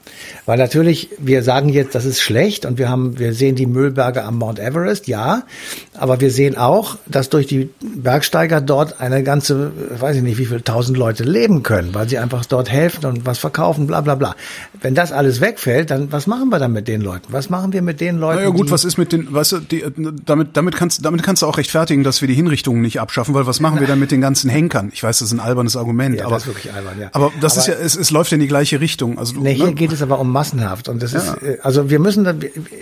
Weil 0.47 0.57
natürlich, 0.57 1.11
wir 1.19 1.43
sagen 1.43 1.69
jetzt, 1.69 1.95
das 1.95 2.07
ist 2.07 2.23
schlecht 2.23 2.65
und 2.65 2.79
wir 2.79 2.89
haben, 2.89 3.19
wir 3.19 3.35
sehen 3.35 3.55
die 3.55 3.67
Müllberge 3.67 4.25
am 4.25 4.39
Mount 4.39 4.59
Everest, 4.59 5.07
ja, 5.07 5.43
aber 5.95 6.21
wir 6.21 6.31
sehen 6.31 6.57
auch, 6.57 6.97
dass 7.07 7.29
durch 7.29 7.47
die 7.47 7.69
Bergsteiger 7.81 8.63
dort 8.63 9.01
eine 9.01 9.23
ganze, 9.23 9.73
weiß 9.99 10.17
ich 10.17 10.23
nicht, 10.23 10.39
wie 10.39 10.47
viele 10.47 10.65
tausend 10.65 10.97
Leute 10.97 11.25
leben 11.25 11.63
können, 11.63 11.95
weil 11.95 12.09
sie 12.09 12.19
einfach 12.19 12.47
dort 12.47 12.71
helfen 12.71 13.05
und 13.05 13.27
was 13.27 13.39
verkaufen, 13.39 13.87
bla 13.87 14.01
bla 14.01 14.15
bla. 14.15 14.35
Wenn 14.81 14.95
das 14.95 15.13
alles 15.13 15.42
wegfällt, 15.43 15.91
dann 15.91 16.11
was 16.11 16.27
machen 16.27 16.49
wir 16.49 16.59
dann 16.59 16.73
mit 16.73 16.89
den 16.89 17.03
Leuten? 17.03 17.27
Was 17.31 17.51
machen 17.51 17.75
wir 17.75 17.83
mit 17.83 18.01
den 18.01 18.17
Leuten? 18.17 18.37
Naja 18.37 18.49
gut, 18.49 18.71
was 18.71 18.87
ist 18.87 18.97
mit 18.97 19.13
den, 19.13 19.31
weißt 19.33 19.53
du, 19.53 19.59
die, 19.59 19.85
damit, 20.25 20.57
damit 20.57 20.75
kannst, 20.75 21.05
damit 21.05 21.23
kannst 21.23 21.43
du 21.43 21.47
auch 21.47 21.59
rechtfertigen, 21.59 22.05
dass 22.05 22.23
wir 22.23 22.29
die 22.29 22.35
Hinrichtungen 22.35 22.81
nicht 22.81 23.01
abschaffen, 23.01 23.35
weil 23.35 23.47
was 23.47 23.61
machen 23.61 23.81
wir 23.81 23.87
dann 23.87 23.99
mit 23.99 24.11
den 24.11 24.23
ganzen 24.23 24.49
Henkern? 24.49 24.91
Ich 24.95 25.03
weiß, 25.03 25.19
das 25.19 25.29
ist 25.29 25.33
ein 25.33 25.41
albernes 25.41 25.77
Argument, 25.77 26.17
ja, 26.17 26.25
aber 26.25 26.37
das 26.37 26.45
ist 26.45 26.49
wirklich 26.49 26.73
albern, 26.73 26.99
ja. 26.99 27.11
aber 27.13 27.31
das 27.41 27.59
aber, 27.59 27.61
ist 27.61 27.67
ja, 27.69 27.75
es, 27.85 27.97
es 27.97 28.11
läuft 28.11 28.31
ja 28.31 28.37
in 28.37 28.41
die 28.41 28.49
gleiche 28.49 28.81
Richtung. 28.81 29.19
Also 29.19 29.39
nee, 29.39 29.55
hier 29.55 29.67
ne? 29.67 29.75
geht 29.75 29.93
es 29.93 30.01
aber 30.01 30.19
um 30.19 30.33
massenhaft 30.33 30.89
und 30.89 31.03
das 31.03 31.13
ja. 31.13 31.19
ist, 31.19 31.43
äh, 31.43 31.59
also 31.63 31.91
wir 31.91 31.99
müssen, 31.99 32.27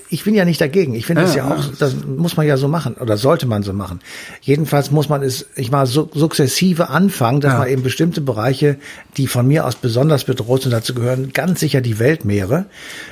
ich 0.09 0.25
bin 0.25 0.35
ja 0.35 0.45
nicht 0.45 0.61
dagegen. 0.61 0.95
Ich 0.95 1.07
finde 1.07 1.23
ja, 1.23 1.27
das 1.27 1.37
ja, 1.37 1.51
auch, 1.51 1.65
das 1.79 1.97
muss 2.05 2.37
man 2.37 2.47
ja 2.47 2.57
so 2.57 2.69
machen 2.69 2.95
oder 2.95 3.17
sollte 3.17 3.47
man 3.47 3.63
so 3.63 3.73
machen. 3.73 4.01
Jedenfalls 4.43 4.91
muss 4.91 5.09
man 5.09 5.23
es, 5.23 5.47
ich 5.57 5.71
mal 5.71 5.87
so, 5.87 6.09
sukzessive 6.13 6.91
anfangen, 6.91 7.41
dass 7.41 7.57
man 7.57 7.69
eben 7.69 7.83
bestimmte 7.83 8.21
Bereiche, 8.21 8.77
die 9.17 9.27
von 9.27 9.47
mir 9.47 9.67
aus 9.67 9.77
besonders 9.77 10.25
bedroht 10.25 10.63
sind, 10.63 10.73
dazu 10.73 10.95
gehören 10.95 11.33
ganz 11.33 11.61
sicher 11.61 11.81
die 11.81 11.99
Weltmeere. 11.99 12.50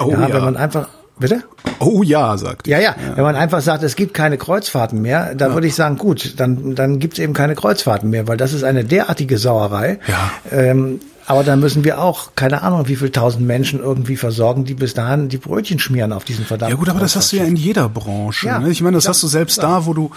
Oh, 0.01 0.11
ja, 0.11 0.29
ja. 0.29 0.35
Wenn 0.35 0.45
man 0.45 0.57
einfach 0.57 0.89
Bitte? 1.19 1.43
Oh 1.81 2.03
ja, 2.03 2.37
sagt 2.39 2.69
ja, 2.69 2.79
ja, 2.79 2.95
ja. 2.97 3.17
Wenn 3.17 3.25
man 3.25 3.35
einfach 3.35 3.61
sagt, 3.61 3.83
es 3.83 3.97
gibt 3.97 4.15
keine 4.15 4.39
Kreuzfahrten 4.39 5.03
mehr, 5.03 5.35
dann 5.35 5.51
ja. 5.51 5.55
würde 5.55 5.67
ich 5.67 5.75
sagen, 5.75 5.99
gut, 5.99 6.35
dann, 6.39 6.75
dann 6.75 7.01
gibt 7.01 7.15
es 7.15 7.19
eben 7.19 7.33
keine 7.33 7.57
Kreuzfahrten 7.57 8.09
mehr, 8.09 8.29
weil 8.29 8.37
das 8.37 8.53
ist 8.53 8.63
eine 8.63 8.85
derartige 8.85 9.37
Sauerei. 9.39 9.99
Ja. 10.07 10.31
Ähm, 10.53 11.01
aber 11.29 11.45
dann 11.45 11.61
müssen 11.61 11.85
wir 11.85 12.01
auch, 12.01 12.31
keine 12.37 12.63
Ahnung, 12.63 12.89
wie 12.89 12.97
viel 12.97 13.11
tausend 13.11 13.47
Menschen 13.47 13.81
irgendwie 13.81 14.17
versorgen, 14.17 14.65
die 14.65 14.73
bis 14.73 14.95
dahin 14.95 15.29
die 15.29 15.37
Brötchen 15.37 15.79
schmieren 15.79 16.15
auf 16.15 16.25
diesen 16.25 16.47
verdammten. 16.47 16.75
Ja 16.75 16.79
gut, 16.79 16.89
aber 16.89 17.01
das 17.01 17.17
hast 17.17 17.33
du 17.33 17.37
ja 17.37 17.45
in 17.45 17.55
jeder 17.55 17.91
Branche. 17.91 18.47
Ja, 18.47 18.59
ne? 18.59 18.71
Ich 18.71 18.81
meine, 18.81 18.97
das 18.97 19.05
ja, 19.05 19.11
hast 19.11 19.23
du 19.23 19.27
selbst 19.27 19.59
da, 19.59 19.85
wo 19.85 19.93
du 19.93 20.11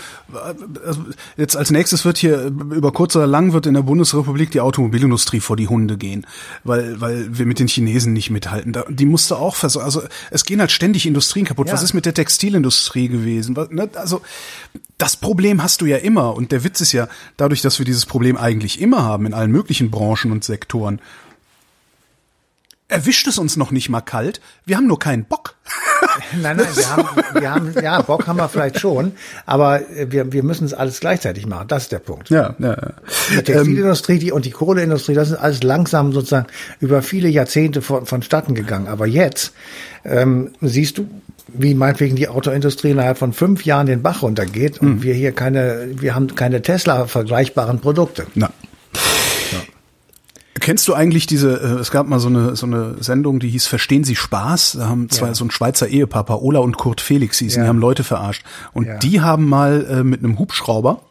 also 0.86 1.02
jetzt 1.36 1.58
als 1.58 1.70
nächstes 1.70 2.06
wird 2.06 2.18
hier 2.18 2.46
über 2.46 2.94
kurz 2.94 3.14
oder 3.18 3.28
lang 3.28 3.52
wird 3.52 3.66
in 3.66 3.74
der 3.74 3.82
Bundesrepublik 3.82 4.52
die 4.52 4.62
Automobilindustrie 4.62 5.42
vor 5.42 5.58
die 5.58 5.68
Hunde 5.68 5.98
gehen, 5.98 6.26
weil 6.64 7.02
weil 7.02 7.38
wir 7.38 7.46
mit 7.46 7.60
den 7.60 7.68
Chinesen 7.68 8.14
nicht 8.14 8.30
mithalten. 8.30 8.74
Die 8.88 9.06
musste 9.06 9.38
auch 9.38 9.56
versorgen. 9.56 9.86
Also 9.86 10.04
es 10.30 10.46
gehen 10.46 10.62
halt 10.62 10.72
ständig 10.72 11.06
Industrien 11.06 11.46
kaputt. 11.46 11.68
Ja. 11.68 11.74
Was 11.74 11.84
ist 11.84 11.94
mit 11.94 12.06
der 12.06 12.14
Textilindustrie 12.14 13.10
gewesen? 13.10 13.58
Ne? 13.72 13.90
Also 13.96 14.22
das 14.98 15.18
Problem 15.18 15.64
hast 15.64 15.82
du 15.82 15.86
ja 15.88 15.98
immer. 15.98 16.36
Und 16.36 16.52
der 16.52 16.64
Witz 16.64 16.80
ist 16.80 16.92
ja, 16.92 17.08
dadurch, 17.36 17.62
dass 17.62 17.80
wir 17.80 17.86
dieses 17.86 18.06
Problem 18.06 18.38
eigentlich 18.38 18.80
immer 18.80 19.04
haben 19.04 19.26
in 19.26 19.34
allen 19.34 19.52
möglichen 19.52 19.90
Branchen 19.90 20.32
und 20.32 20.44
Sektoren, 20.44 21.01
erwischt 22.92 23.28
es 23.28 23.38
uns 23.38 23.58
noch 23.58 23.72
nicht 23.72 23.90
mal 23.90 24.02
kalt. 24.02 24.42
Wir 24.66 24.78
haben 24.78 24.88
nur 24.88 25.00
keinen 25.00 25.26
Bock. 25.26 25.56
Nein, 26.42 26.58
nein, 26.58 26.68
wir 26.76 26.90
haben, 26.90 27.10
wir 27.40 27.52
haben, 27.52 27.74
ja, 27.82 28.02
Bock 28.02 28.28
haben 28.28 28.38
wir 28.38 28.50
vielleicht 28.50 28.80
schon, 28.80 29.14
aber 29.46 29.82
wir, 30.08 30.34
wir 30.34 30.44
müssen 30.44 30.66
es 30.66 30.74
alles 30.74 31.00
gleichzeitig 31.00 31.46
machen. 31.46 31.68
Das 31.70 31.84
ist 31.84 31.92
der 31.94 32.00
Punkt. 32.00 32.30
Ja, 32.30 32.56
ja, 32.60 32.70
ja. 32.70 32.94
Die 33.30 33.44
Textilindustrie 33.44 34.20
die, 34.20 34.32
und 34.34 34.46
die 34.46 34.52
Kohleindustrie, 34.52 35.14
das 35.14 35.32
ist 35.32 35.38
alles 35.38 35.64
langsam 35.64 36.12
sozusagen 36.12 36.48
über 36.82 37.02
viele 37.02 37.30
Jahrzehnte 37.30 37.82
von, 37.82 38.06
vonstatten 38.06 38.56
gegangen. 38.56 38.88
Aber 38.88 39.08
jetzt 39.08 39.54
ähm, 40.04 40.52
siehst 40.60 40.98
du, 40.98 41.08
wie 41.48 41.76
meinetwegen 41.76 42.18
die 42.18 42.28
Autoindustrie 42.28 42.92
innerhalb 42.92 43.18
von 43.18 43.32
fünf 43.32 43.64
Jahren 43.64 43.88
den 43.88 44.02
Bach 44.02 44.24
runtergeht 44.24 44.82
und 44.82 44.96
mhm. 44.96 45.04
wir 45.04 45.14
hier 45.14 45.32
keine, 45.32 45.88
wir 45.96 46.16
haben 46.16 46.36
keine 46.36 46.62
Tesla-vergleichbaren 46.62 47.80
Produkte. 47.80 48.28
Na. 48.36 48.52
Kennst 50.60 50.88
du 50.88 50.94
eigentlich 50.94 51.28
diese, 51.28 51.62
äh, 51.62 51.80
es 51.80 51.92
gab 51.92 52.08
mal 52.08 52.20
so 52.20 52.28
eine, 52.28 52.56
so 52.56 52.66
eine 52.66 53.02
Sendung, 53.02 53.40
die 53.40 53.50
hieß 53.50 53.68
Verstehen 53.68 54.04
Sie 54.04 54.16
Spaß? 54.16 54.74
Da 54.80 54.90
haben 54.90 55.10
zwei, 55.10 55.28
ja. 55.28 55.34
so 55.34 55.46
ein 55.46 55.52
Schweizer 55.52 55.88
Ehepaar, 55.88 56.26
Paola 56.26 56.60
und 56.60 56.78
Kurt 56.78 57.00
Felix 57.00 57.40
hießen, 57.40 57.60
ja. 57.60 57.66
die 57.66 57.70
haben 57.70 57.80
Leute 57.80 58.04
verarscht. 58.04 58.44
Und 58.74 58.86
ja. 58.86 58.98
die 58.98 59.22
haben 59.22 59.48
mal 59.48 59.86
äh, 59.90 60.04
mit 60.04 60.24
einem 60.24 60.38
Hubschrauber 60.40 61.02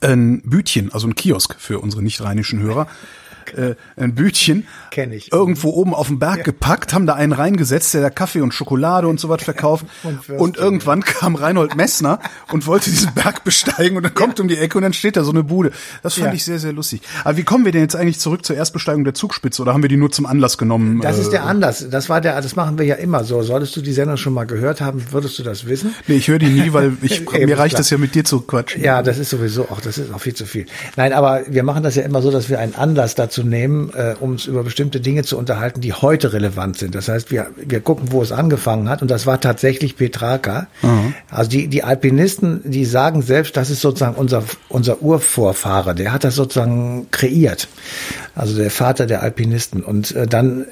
ein 0.00 0.42
Bütchen, 0.42 0.92
also 0.92 1.06
ein 1.06 1.14
Kiosk 1.14 1.56
für 1.58 1.80
unsere 1.80 2.02
nicht 2.02 2.22
rheinischen 2.22 2.60
Hörer, 2.60 2.86
äh, 3.52 3.74
ein 3.96 4.14
Bütchen 4.14 4.66
ich. 4.96 5.32
irgendwo 5.32 5.70
oben 5.70 5.94
auf 5.94 6.08
den 6.08 6.18
Berg 6.18 6.38
ja. 6.38 6.42
gepackt, 6.44 6.94
haben 6.94 7.06
da 7.06 7.14
einen 7.14 7.32
reingesetzt, 7.32 7.92
der 7.94 8.00
da 8.00 8.10
Kaffee 8.10 8.40
und 8.40 8.54
Schokolade 8.54 9.08
und 9.08 9.20
so 9.20 9.28
was 9.28 9.42
verkauft. 9.44 9.86
und, 10.02 10.28
und, 10.30 10.56
irgendwann 10.56 11.02
kam 11.02 11.34
Reinhold 11.34 11.76
Messner 11.76 12.20
und 12.52 12.66
wollte 12.66 12.90
diesen 12.90 13.12
Berg 13.14 13.44
besteigen 13.44 13.96
und 13.96 14.04
dann 14.04 14.14
kommt 14.14 14.38
ja. 14.38 14.42
um 14.42 14.48
die 14.48 14.56
Ecke 14.56 14.78
und 14.78 14.82
dann 14.82 14.92
steht 14.92 15.16
da 15.16 15.24
so 15.24 15.32
eine 15.32 15.42
Bude. 15.42 15.72
Das 16.02 16.14
fand 16.14 16.28
ja. 16.28 16.32
ich 16.32 16.44
sehr, 16.44 16.58
sehr 16.58 16.72
lustig. 16.72 17.02
Aber 17.24 17.36
wie 17.36 17.44
kommen 17.44 17.64
wir 17.64 17.72
denn 17.72 17.82
jetzt 17.82 17.96
eigentlich 17.96 18.20
zurück 18.20 18.46
zur 18.46 18.56
Erstbesteigung 18.56 19.04
der 19.04 19.14
Zugspitze 19.14 19.62
oder 19.62 19.74
haben 19.74 19.82
wir 19.82 19.88
die 19.88 19.96
nur 19.96 20.10
zum 20.10 20.26
Anlass 20.26 20.58
genommen? 20.58 21.00
Das 21.00 21.18
ist 21.18 21.32
der 21.32 21.40
äh, 21.40 21.44
Anlass. 21.44 21.86
Das 21.90 22.08
war 22.08 22.20
der, 22.20 22.40
das 22.40 22.56
machen 22.56 22.78
wir 22.78 22.86
ja 22.86 22.94
immer 22.94 23.24
so. 23.24 23.42
Solltest 23.42 23.76
du 23.76 23.82
die 23.82 23.92
Sendung 23.92 24.16
schon 24.16 24.32
mal 24.32 24.44
gehört 24.44 24.80
haben, 24.80 25.04
würdest 25.10 25.38
du 25.38 25.42
das 25.42 25.66
wissen? 25.66 25.94
Nee, 26.06 26.16
ich 26.16 26.28
höre 26.28 26.38
die 26.38 26.46
nie, 26.46 26.72
weil 26.72 26.96
ich, 27.02 27.28
mir 27.30 27.58
reicht 27.58 27.78
es 27.78 27.90
ja 27.90 27.98
mit 27.98 28.14
dir 28.14 28.24
zu 28.24 28.40
quatschen. 28.40 28.82
Ja, 28.82 29.02
das 29.02 29.18
ist 29.18 29.30
sowieso 29.30 29.68
auch, 29.70 29.80
das 29.80 29.98
ist 29.98 30.12
auch 30.12 30.20
viel 30.20 30.34
zu 30.34 30.46
viel. 30.46 30.66
Nein, 30.96 31.12
aber 31.12 31.42
wir 31.48 31.62
machen 31.62 31.82
das 31.82 31.94
ja 31.94 32.02
immer 32.02 32.22
so, 32.22 32.30
dass 32.30 32.48
wir 32.48 32.58
einen 32.58 32.74
Anlass 32.74 33.14
dazu 33.14 33.33
nehmen, 33.42 33.90
äh, 33.94 34.14
um 34.20 34.32
uns 34.32 34.46
über 34.46 34.62
bestimmte 34.62 35.00
Dinge 35.00 35.22
zu 35.22 35.38
unterhalten, 35.38 35.80
die 35.80 35.92
heute 35.92 36.32
relevant 36.32 36.78
sind. 36.78 36.94
Das 36.94 37.08
heißt, 37.08 37.30
wir, 37.30 37.48
wir 37.56 37.80
gucken, 37.80 38.12
wo 38.12 38.22
es 38.22 38.32
angefangen 38.32 38.88
hat 38.88 39.02
und 39.02 39.10
das 39.10 39.26
war 39.26 39.40
tatsächlich 39.40 39.96
Petraka. 39.96 40.66
Mhm. 40.82 41.14
Also 41.30 41.50
die, 41.50 41.68
die 41.68 41.82
Alpinisten, 41.82 42.60
die 42.64 42.84
sagen 42.84 43.22
selbst, 43.22 43.56
das 43.56 43.70
ist 43.70 43.80
sozusagen 43.80 44.16
unser, 44.16 44.44
unser 44.68 45.02
Urvorfahre, 45.02 45.94
der 45.94 46.12
hat 46.12 46.24
das 46.24 46.34
sozusagen 46.34 47.06
kreiert. 47.10 47.68
Also 48.34 48.56
der 48.56 48.70
Vater 48.70 49.06
der 49.06 49.22
Alpinisten. 49.22 49.82
Und 49.82 50.10
äh, 50.16 50.26
dann 50.26 50.66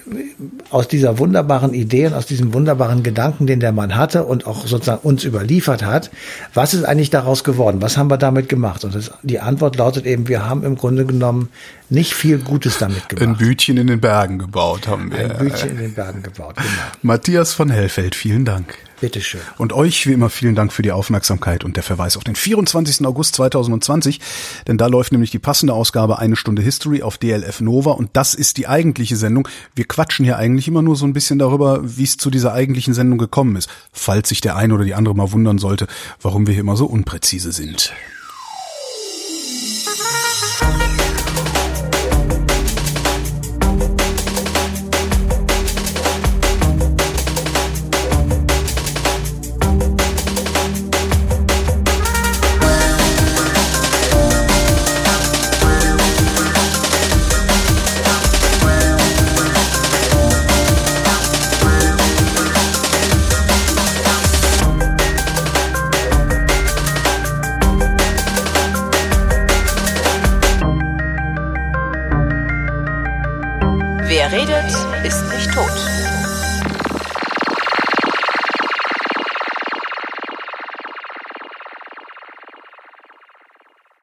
aus 0.71 0.89
dieser 0.89 1.19
wunderbaren 1.19 1.75
Idee 1.75 2.07
und 2.07 2.15
aus 2.15 2.27
diesem 2.27 2.53
wunderbaren 2.53 3.03
Gedanken, 3.03 3.47
den 3.47 3.61
der 3.61 3.73
Mann 3.73 3.95
hatte 3.95 4.25
und 4.25 4.47
auch 4.47 4.67
sozusagen 4.67 5.03
uns 5.03 5.23
überliefert 5.25 5.85
hat, 5.85 6.11
was 6.55 6.75
ist 6.75 6.85
eigentlich 6.85 7.11
daraus 7.11 7.45
geworden? 7.45 7.81
Was 7.81 7.97
haben 7.97 8.11
wir 8.11 8.19
damit 8.19 8.49
gemacht? 8.49 8.85
Und 8.85 8.95
das, 8.95 9.13
die 9.23 9.39
Antwort 9.39 9.77
lautet 9.77 10.07
eben, 10.07 10.27
wir 10.27 10.49
haben 10.49 10.65
im 10.65 10.77
Grunde 10.77 11.07
genommen 11.07 11.51
nicht 11.89 12.15
viel 12.15 12.39
Gutes 12.53 12.77
damit 12.77 13.09
gemacht. 13.09 13.27
Ein 13.27 13.37
Bütchen 13.39 13.79
in 13.79 13.87
den 13.87 13.99
Bergen 13.99 14.39
gebaut 14.39 14.87
haben 14.87 15.11
wir. 15.11 15.21
Ein 15.21 15.39
Bütchen 15.39 15.71
in 15.71 15.79
den 15.79 15.95
Bergen 15.95 16.23
gebaut, 16.23 16.57
genau. 16.57 16.69
Matthias 17.01 17.55
von 17.55 17.71
Hellfeld, 17.71 18.15
vielen 18.15 18.45
Dank. 18.45 18.75
Bitteschön. 19.01 19.41
Und 19.57 19.73
euch 19.73 20.07
wie 20.07 20.13
immer 20.13 20.29
vielen 20.29 20.55
Dank 20.55 20.71
für 20.71 20.83
die 20.83 20.93
Aufmerksamkeit 20.93 21.65
und 21.65 21.77
der 21.77 21.83
Verweis 21.83 22.19
auf 22.19 22.25
den 22.25 22.37
24. 22.37 23.07
August 23.07 23.37
2020, 23.37 24.21
denn 24.69 24.77
da 24.77 24.87
läuft 24.87 25.13
nämlich 25.13 25.31
die 25.31 25.39
passende 25.39 25.73
Ausgabe 25.73 26.19
Eine 26.19 26.37
Stunde 26.37 26.61
History 26.61 27.03
auf 27.03 27.17
DLF 27.17 27.63
Nova 27.63 27.93
und 27.93 28.11
das 28.13 28.35
ist 28.35 28.59
die 28.59 28.69
eigentliche 28.69 29.17
Sendung. 29.17 29.49
Wir 29.75 29.87
quatschen 29.87 30.27
hier 30.27 30.37
eigentlich 30.37 30.69
immer 30.69 30.83
nur 30.83 30.97
so 30.97 31.07
ein 31.07 31.15
bisschen 31.15 31.39
darüber, 31.39 31.81
wie 31.83 32.05
es 32.05 32.19
zu 32.19 32.29
dieser 32.29 32.53
eigentlichen 32.53 32.93
Sendung 32.93 33.19
gekommen 33.19 33.57
ist, 33.57 33.71
falls 33.93 34.29
sich 34.29 34.43
der 34.43 34.57
eine 34.57 34.75
oder 34.75 34.85
die 34.85 34.95
andere 34.95 35.15
mal 35.15 35.33
wundern 35.33 35.57
sollte, 35.57 35.87
warum 36.21 36.47
wir 36.47 36.53
hier 36.53 36.61
immer 36.61 36.77
so 36.77 36.85
unpräzise 36.85 37.51
sind. 37.51 37.95